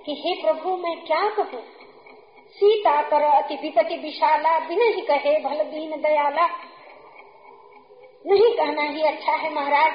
कि 0.05 0.11
हे 0.11 0.41
प्रभु, 0.41 0.77
मैं 0.77 1.05
क्या 1.05 1.29
कहूँ? 1.29 1.61
सीता 2.51 3.01
कर 3.01 3.21
अति 3.21 3.55
विपति 3.55 3.95
विशाला, 3.95 4.59
बिना 4.59 5.17
कहे 5.17 5.39
भल 5.39 5.63
दीन 5.63 6.01
दयाला। 6.01 6.47
नहीं 8.27 8.55
कहना 8.55 8.81
ही 8.81 9.01
अच्छा 9.01 9.31
है 9.31 9.53
महाराज, 9.53 9.93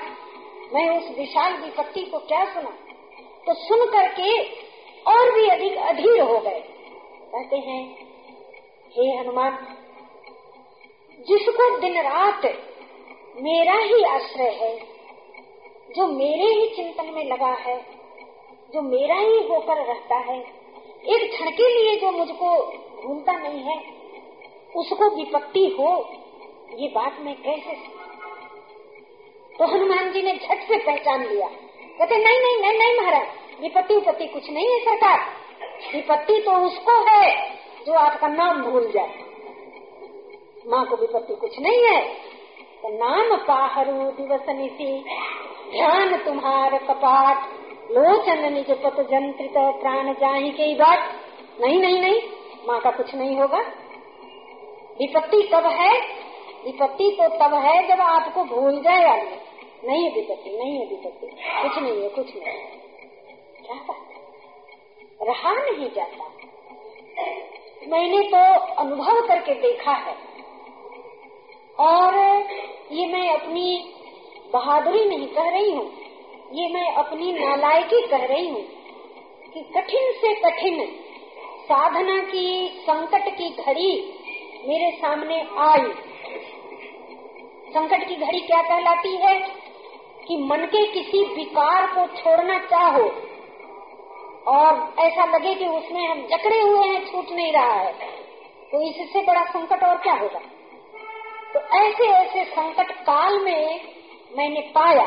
मैं 0.74 0.98
उस 0.98 1.18
विशाल 1.18 1.52
विपत्ति 1.52 2.00
को 2.00 2.18
क्या 2.18 2.44
सुना? 2.44 2.70
तो 3.46 3.54
सुन 3.54 3.86
करके 3.86 4.42
और 5.02 5.34
भी 5.34 5.48
अधिक 5.48 5.76
अधीर 5.76 6.20
हो 6.20 6.38
गए। 6.38 6.61
कहते 7.32 7.56
हैं, 7.56 7.94
हे 8.96 9.16
हनुमान, 9.16 9.76
जिसको 11.28 11.78
दिन 11.80 12.00
रात 12.00 12.44
मेरा 13.36 13.74
ही 13.74 14.02
आश्रय 14.02 14.50
है, 14.50 14.78
जो 15.96 16.06
मेरे 16.06 16.44
ही 16.44 16.76
चिंतन 16.76 17.14
में 17.14 17.24
लगा 17.24 17.52
है 17.52 17.99
जो 18.74 18.82
मेरा 18.82 19.14
ही 19.14 19.48
होकर 19.48 19.76
रहता 19.76 20.16
है, 20.16 20.38
एक 21.06 21.30
क्षण 21.32 21.50
के 21.50 21.68
लिए 21.68 21.96
जो 22.00 22.10
मुझको 22.10 22.50
भूलता 23.02 23.32
नहीं 23.32 23.60
है, 23.60 23.76
उसको 24.76 25.08
विपत्ति 25.16 25.76
हो, 25.80 25.90
ये 26.78 26.88
बात 26.88 27.16
मैं 27.20 27.34
कैसे 27.42 27.74
तो 29.58 29.66
हनुमान 29.66 30.12
जी 30.12 30.22
ने 30.22 30.32
झट 30.32 30.62
से 30.68 30.76
पहचान 30.78 31.24
लिया। 31.26 31.48
कहते, 31.98 32.16
नहीं 32.16 32.40
नहीं 32.40 32.58
नहीं 32.58 32.78
नहीं 32.78 33.00
महाराज, 33.00 33.26
विपत्ति 33.60 33.94
उपत्ति 33.94 34.26
कुछ 34.26 34.50
नहीं 34.50 34.68
है 34.68 34.78
सरकार। 34.80 35.18
विपत्ति 35.94 36.40
तो 36.40 36.52
उसको 36.66 36.92
है 37.08 37.50
जो 37.86 37.92
आपका 37.92 38.28
नाम 38.28 38.62
भूल 38.62 38.90
जाए। 38.90 39.24
माँ 40.66 40.84
को 40.86 40.96
विपत्ति 40.96 41.34
कुछ 41.34 41.58
नहीं 41.60 41.82
है। 41.84 42.02
तो 42.82 42.88
नाम 42.98 43.36
पाहरू 43.36 44.10
दिवस 44.10 44.48
निशी 44.48 45.04
ध्यान 45.70 46.16
तुम्हार 46.16 46.78
कपाट 46.78 47.59
लोचन 47.91 48.53
निज 48.53 48.70
पत 48.82 49.01
जंत्रित 49.11 49.55
प्राण 49.80 50.12
जाही 50.14 50.51
के 50.51 50.74
बात 50.74 51.09
नहीं 51.61 51.78
नहीं 51.80 52.01
नहीं, 52.01 52.20
माँ 52.66 52.80
का 52.80 52.91
कुछ 52.91 53.14
नहीं 53.14 53.36
होगा। 53.36 53.61
विपत्ति 55.01 55.41
कब 55.53 55.66
है, 55.72 55.93
विपत्ति 56.64 57.11
तो 57.20 57.28
तब 57.38 57.55
है 57.57 57.72
जब 57.88 58.01
आपको 58.03 58.45
भूल 58.45 58.80
जाए 58.82 59.05
आदमी। 59.09 59.38
नहीं 59.84 60.05
है 60.05 60.14
विपत्ति, 60.14 60.51
नहीं 60.51 60.78
है 60.78 60.86
विपत्ति। 60.86 61.26
कुछ 61.62 61.78
नहीं 61.78 62.03
है, 62.03 62.09
कुछ 62.09 62.34
नहीं 62.36 62.55
क्या 63.66 63.76
बात 63.88 64.03
रहा 65.22 65.53
नहीं 65.53 65.91
जाता। 65.91 66.28
मैंने 67.88 68.22
तो 68.28 68.45
अनुभव 68.74 69.26
करके 69.28 69.55
देखा 69.61 69.93
है। 69.99 70.14
और 71.78 72.18
ये 72.93 73.07
मैं 73.07 73.28
अपनी 73.30 73.95
बहादुरी 74.53 75.05
नहीं 75.05 75.26
कह 75.28 75.51
रही 75.51 75.72
हूँ। 75.72 75.99
ये 76.53 76.68
मैं 76.68 76.92
अपनी 76.94 77.32
नालायकी 77.32 78.01
कह 78.07 78.24
रही 78.24 78.48
हूँ 78.48 78.62
कि 79.55 79.61
कठिन 79.74 80.11
से 80.12 80.34
कठिन 80.34 80.84
साधना 81.64 82.16
की, 82.22 82.68
संकट 82.82 83.28
की 83.36 83.48
घड़ी 83.51 83.92
मेरे 84.68 84.90
सामने 84.96 85.36
आई। 85.59 85.84
संकट 87.70 88.09
की 88.09 88.16
घड़ी 88.16 88.40
क्या 88.40 88.62
कहलाती 88.62 89.16
है? 89.16 89.38
कि 90.28 90.36
मन 90.36 90.66
के 90.66 90.84
किसी 90.86 91.24
विकार 91.34 91.86
को 91.86 92.07
छोड़ना 92.16 92.59
चाहो 92.66 93.07
और 94.48 94.94
ऐसा 94.98 95.24
लगे 95.24 95.55
कि 95.55 95.66
उसमें 95.68 96.07
हम 96.09 96.26
जकड़े 96.26 96.61
हुए 96.61 96.86
हैं, 96.88 97.05
छूट 97.07 97.30
नहीं 97.30 97.53
रहा 97.53 97.72
है 97.72 97.92
तो 98.72 98.82
इससे 98.82 99.20
बड़ा 99.20 99.44
संकट 99.44 99.84
और 99.84 99.96
क्या 99.96 100.14
होगा? 100.14 100.40
तो 101.55 101.61
ऐसे 101.78 102.11
ऐसे 102.12 102.44
संकट 102.44 102.90
काल 102.90 103.40
में 103.40 103.80
मैंने 104.38 104.61
पाया 104.74 105.07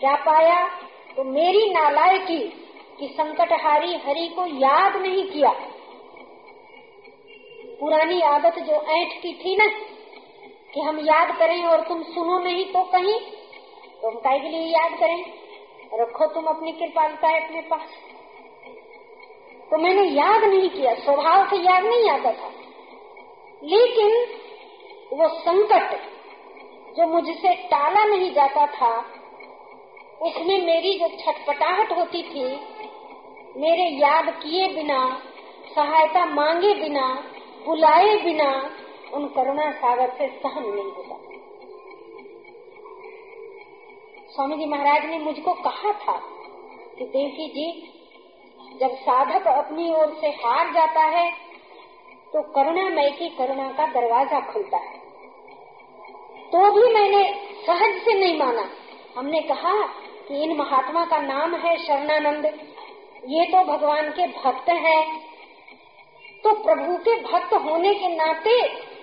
क्या 0.00 0.14
पाया 0.16 0.62
तो 1.16 1.24
मेरी 1.24 1.68
नालायकी 1.72 2.38
कि 2.98 3.06
संकटहारी 3.08 3.94
हरि 4.06 4.26
को 4.28 4.46
याद 4.46 4.96
नहीं 4.96 5.24
किया। 5.24 5.50
पुरानी 7.80 8.20
आदत 8.20 8.58
जो 8.58 8.80
ऐठ 8.96 9.22
की 9.22 9.32
थी 9.34 9.56
ना, 9.56 9.66
कि 10.74 10.80
हम 10.80 10.98
याद 11.00 11.36
करें 11.38 11.64
और 11.64 11.80
तुम 11.80 12.02
सुनो 12.02 12.38
नहीं 12.38 12.64
तो 12.64 12.82
कहीं 12.82 13.18
तो 14.02 14.08
हम 14.08 14.20
के 14.20 14.48
लिए 14.48 14.66
याद 14.66 14.98
करें? 15.00 15.24
रखो 15.94 16.26
तुम 16.26 16.44
अपनी 16.44 16.72
कृपालता 16.72 17.28
है 17.28 17.44
अपने 17.44 17.60
पास। 17.60 17.88
तो 19.70 19.78
मैंने 19.78 20.02
याद 20.02 20.44
नहीं 20.44 20.68
किया, 20.70 20.94
स्वभाव 20.94 21.46
से 21.46 21.56
याद 21.56 21.84
नहीं 21.84 22.10
आता 22.10 22.32
था। 22.32 22.50
लेकिन 23.62 24.10
वो 25.12 25.28
संकट 25.28 26.00
जो 26.96 27.06
मुझसे 27.06 27.54
टाला 27.54 28.04
नहीं 28.04 28.32
जाता 28.32 28.66
था 28.66 28.94
उसमें 30.20 30.58
मेरी 30.66 30.92
जो 30.98 31.08
छटपटाहट 31.16 31.92
होती 31.92 32.22
थी, 32.22 32.44
मेरे 33.56 33.88
याद 33.98 34.28
किए 34.42 34.68
बिना, 34.68 34.98
सहायता 35.74 36.24
मांगे 36.24 36.74
बिना, 36.74 37.06
बुलाए 37.66 38.16
बिना, 38.16 38.50
उन 39.14 39.26
करुणा 39.28 39.70
सागर 39.72 40.10
से 40.10 40.28
सहन 40.38 40.64
नहीं 40.64 40.90
होता 40.92 41.24
स्वामी 44.34 44.56
जी 44.56 44.66
महाराज 44.66 45.04
ने 45.04 45.18
मुझको 45.18 45.52
कहा 45.62 45.92
था 45.92 46.16
कि 46.98 47.04
देवकी 47.04 47.46
जी, 47.48 47.66
जब 48.80 48.96
साधक 48.98 49.46
अपनी 49.48 49.92
ओर 49.94 50.16
से 50.20 50.28
हार 50.36 50.72
जाता 50.72 51.02
है 51.10 51.30
तो 52.32 52.42
करुणा 52.54 52.88
मय 52.90 53.10
की 53.10 53.28
करुणा 53.28 53.68
का 53.72 53.86
दरवाज़ा 53.92 54.40
खुलता 54.52 54.76
है। 54.76 54.98
तो 56.52 56.70
भी 56.72 56.92
मैंने 56.94 57.22
सहज 57.66 58.02
से 58.04 58.14
नहीं 58.14 58.38
माना। 58.38 58.68
हमने 59.16 59.40
कहा 59.42 59.72
इन 60.30 60.56
महात्मा 60.56 61.04
का 61.04 61.18
नाम 61.18 61.54
है 61.54 61.76
शरणानंद। 61.76 62.46
ये 63.26 63.44
तो 63.44 63.64
भगवान 63.64 64.10
के 64.10 64.26
भक्त 64.26 64.68
हैं। 64.68 65.20
तो 66.44 66.54
प्रभु 66.54 66.96
के 66.96 67.14
भक्त 67.22 67.54
होने 67.54 67.94
के 67.94 68.08
नाते 68.16 68.58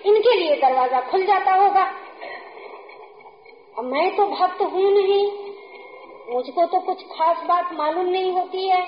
इनके 0.06 0.34
लिए 0.34 0.56
दरवाज़ा 0.56 1.00
खुल 1.00 1.26
जाता 1.26 1.54
होगा। 1.54 1.84
मैं 3.82 4.16
तो 4.16 4.26
भक्त 4.26 4.62
हूँ 4.62 4.90
नहीं। 4.92 5.24
मुझको 6.34 6.66
तो 6.66 6.80
कुछ 6.80 7.02
खास 7.02 7.36
बात 7.36 7.72
मालूम 7.72 8.06
नहीं 8.06 8.32
होती 8.32 8.68
है। 8.68 8.82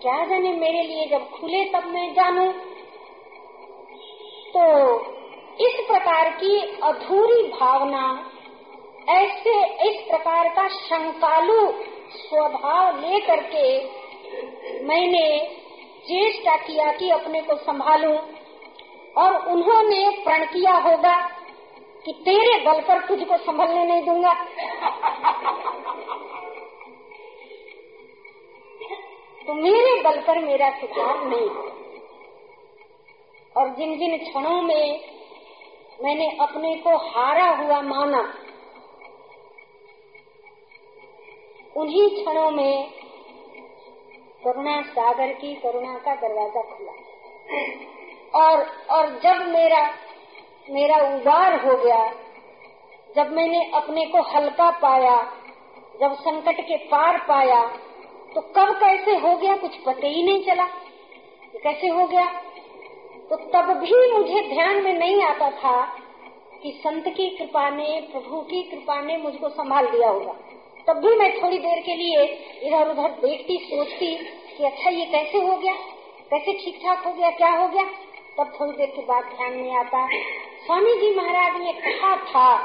क्या 0.00 0.24
जाने 0.24 0.52
मेरे 0.52 0.82
लिए 0.82 1.06
जब 1.06 1.30
खुले 1.30 1.64
तब 1.64 1.86
मैं 1.86 2.14
जानू? 2.14 2.52
तो 4.48 4.64
इस 5.60 5.80
प्रकार 5.86 6.30
की 6.30 6.58
अधूरी 6.82 7.42
भावना 7.48 8.30
ऐसे 9.08 9.52
इस 9.88 10.00
प्रकार 10.08 10.48
का 10.48 10.66
शंकालु 10.68 11.60
स्वभाव 12.12 12.98
लेकर 13.00 13.42
के 13.44 13.68
मैंने 14.84 15.26
चेष्टा 16.08 16.56
किया 16.56 16.90
कि 16.92 17.10
अपने 17.10 17.40
को 17.40 17.56
संभालूं, 17.56 18.16
और 19.16 19.36
उन्होंने 19.48 20.00
प्रण 20.24 20.44
किया 20.44 20.72
होगा 20.78 21.14
कि 22.04 22.12
तेरे 22.24 22.58
बल 22.64 22.80
पर 22.80 23.06
तुझको 23.06 23.36
संभलने 23.36 23.84
नहीं 23.84 24.02
दूँगा। 24.02 24.34
तो 29.46 29.54
मेरे 29.54 29.94
बल 30.02 30.20
पर 30.20 30.38
मेरा 30.38 30.70
सुधार 30.70 31.24
नहीं 31.24 31.48
और 33.56 33.68
जिन 33.68 33.98
जिन 33.98 34.16
क्षणों 34.18 34.60
में 34.62 35.00
मैंने 36.04 36.26
अपने 36.40 36.74
को 36.76 36.96
हारा 37.08 37.48
हुआ 37.56 37.80
माना 37.82 38.22
उन्हीं 41.78 42.08
क्षणों 42.10 42.50
में 42.50 42.90
करुणा 44.44 44.80
सागर 44.82 45.32
की 45.32 45.54
करुणा 45.54 45.94
का 45.98 46.14
दरवाज़ा 46.14 46.62
खुला। 46.62 46.92
और 48.34 48.64
और 48.90 49.08
जब 49.18 49.46
मेरा 49.48 49.82
मेरा 50.70 50.96
उबार 51.08 51.54
हो 51.66 51.76
गया, 51.76 52.00
जब 53.16 53.32
मैंने 53.32 53.60
अपने 53.74 54.04
को 54.06 54.22
हल्का 54.30 54.70
पाया, 54.78 55.16
जब 56.00 56.14
संकट 56.14 56.60
के 56.60 56.76
पार 56.86 57.18
पाया 57.28 57.62
तो 58.34 58.40
कब 58.56 58.74
कैसे 58.80 59.16
हो 59.16 59.36
गया 59.36 59.56
कुछ 59.56 59.76
पता 59.76 60.06
ही 60.06 60.22
नहीं 60.22 60.44
चला। 60.44 60.66
कैसे 61.62 61.88
हो 61.88 62.06
गया? 62.06 62.26
तो 63.30 63.36
तब 63.52 63.72
भी 63.76 64.12
मुझे 64.12 64.42
ध्यान 64.48 64.82
में 64.84 64.92
नहीं 64.92 65.22
आता 65.22 65.50
था 65.50 65.80
कि 66.62 66.72
संत 66.84 67.08
की 67.08 67.28
कृपा 67.30 67.68
ने, 67.70 68.00
प्रभु 68.12 68.40
की 68.40 68.62
कृपा 68.62 69.00
ने 69.00 69.16
मुझको 69.16 69.48
संभाल 69.48 69.86
दिया 69.86 70.10
होगा। 70.10 70.34
तब 70.88 70.96
भी 70.96 71.14
मैं 71.16 71.30
थोड़ी 71.36 71.58
देर 71.58 71.80
के 71.86 71.94
लिए 71.94 72.22
इधर 72.66 72.90
उधर 72.90 73.08
देखती, 73.22 73.56
सोचती 73.64 74.14
कि 74.56 74.64
अच्छा 74.64 74.90
ये 74.90 75.04
कैसे 75.06 75.38
हो 75.38 75.56
गया? 75.56 75.72
कैसे 76.30 76.52
ठीक 76.54 76.78
ठाक 76.84 77.06
हो 77.06 77.12
गया? 77.12 77.30
क्या 77.30 77.50
हो 77.50 77.66
गया? 77.68 77.84
तब 78.38 78.52
थोड़ी 78.60 78.72
देर 78.72 78.86
के 78.86 79.02
बाद 79.02 79.24
ध्यान 79.26 79.52
में 79.54 79.76
आता 79.76 80.06
स्वामी 80.64 80.94
जी 80.94 81.14
महाराज 81.16 81.60
ने 81.62 81.72
कहा 81.80 82.14
था 82.24 82.56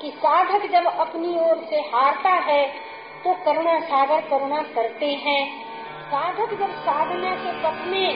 कि 0.00 0.10
साधक 0.16 0.66
जब 0.72 0.86
अपनी 0.86 1.34
ओर 1.40 1.64
से 1.70 1.80
हारता 1.90 2.32
है 2.48 2.64
तो 3.24 3.34
करुणा 3.44 3.78
सागर 3.82 4.20
करुणा 4.30 4.62
करते 4.74 5.06
हैं। 5.24 5.42
साधक 6.06 6.54
जब 6.60 6.72
साधना 6.80 7.34
के 7.36 7.52
पथ 7.62 7.86
में 7.86 8.08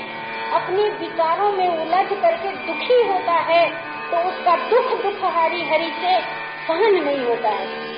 अपने 0.53 0.89
विचारों 0.99 1.53
में 1.53 1.69
उलझ 1.69 2.07
करके 2.15 2.53
दुखी 2.67 3.01
होता 3.09 3.39
है 3.51 3.65
तो 4.11 4.29
उसका 4.29 4.57
दुख 4.69 4.93
दुख 5.03 5.25
हरी 5.37 5.63
हरी 5.71 5.91
से 6.01 6.19
सहन 6.67 7.03
नहीं 7.05 7.25
होता 7.27 7.49
है। 7.51 7.98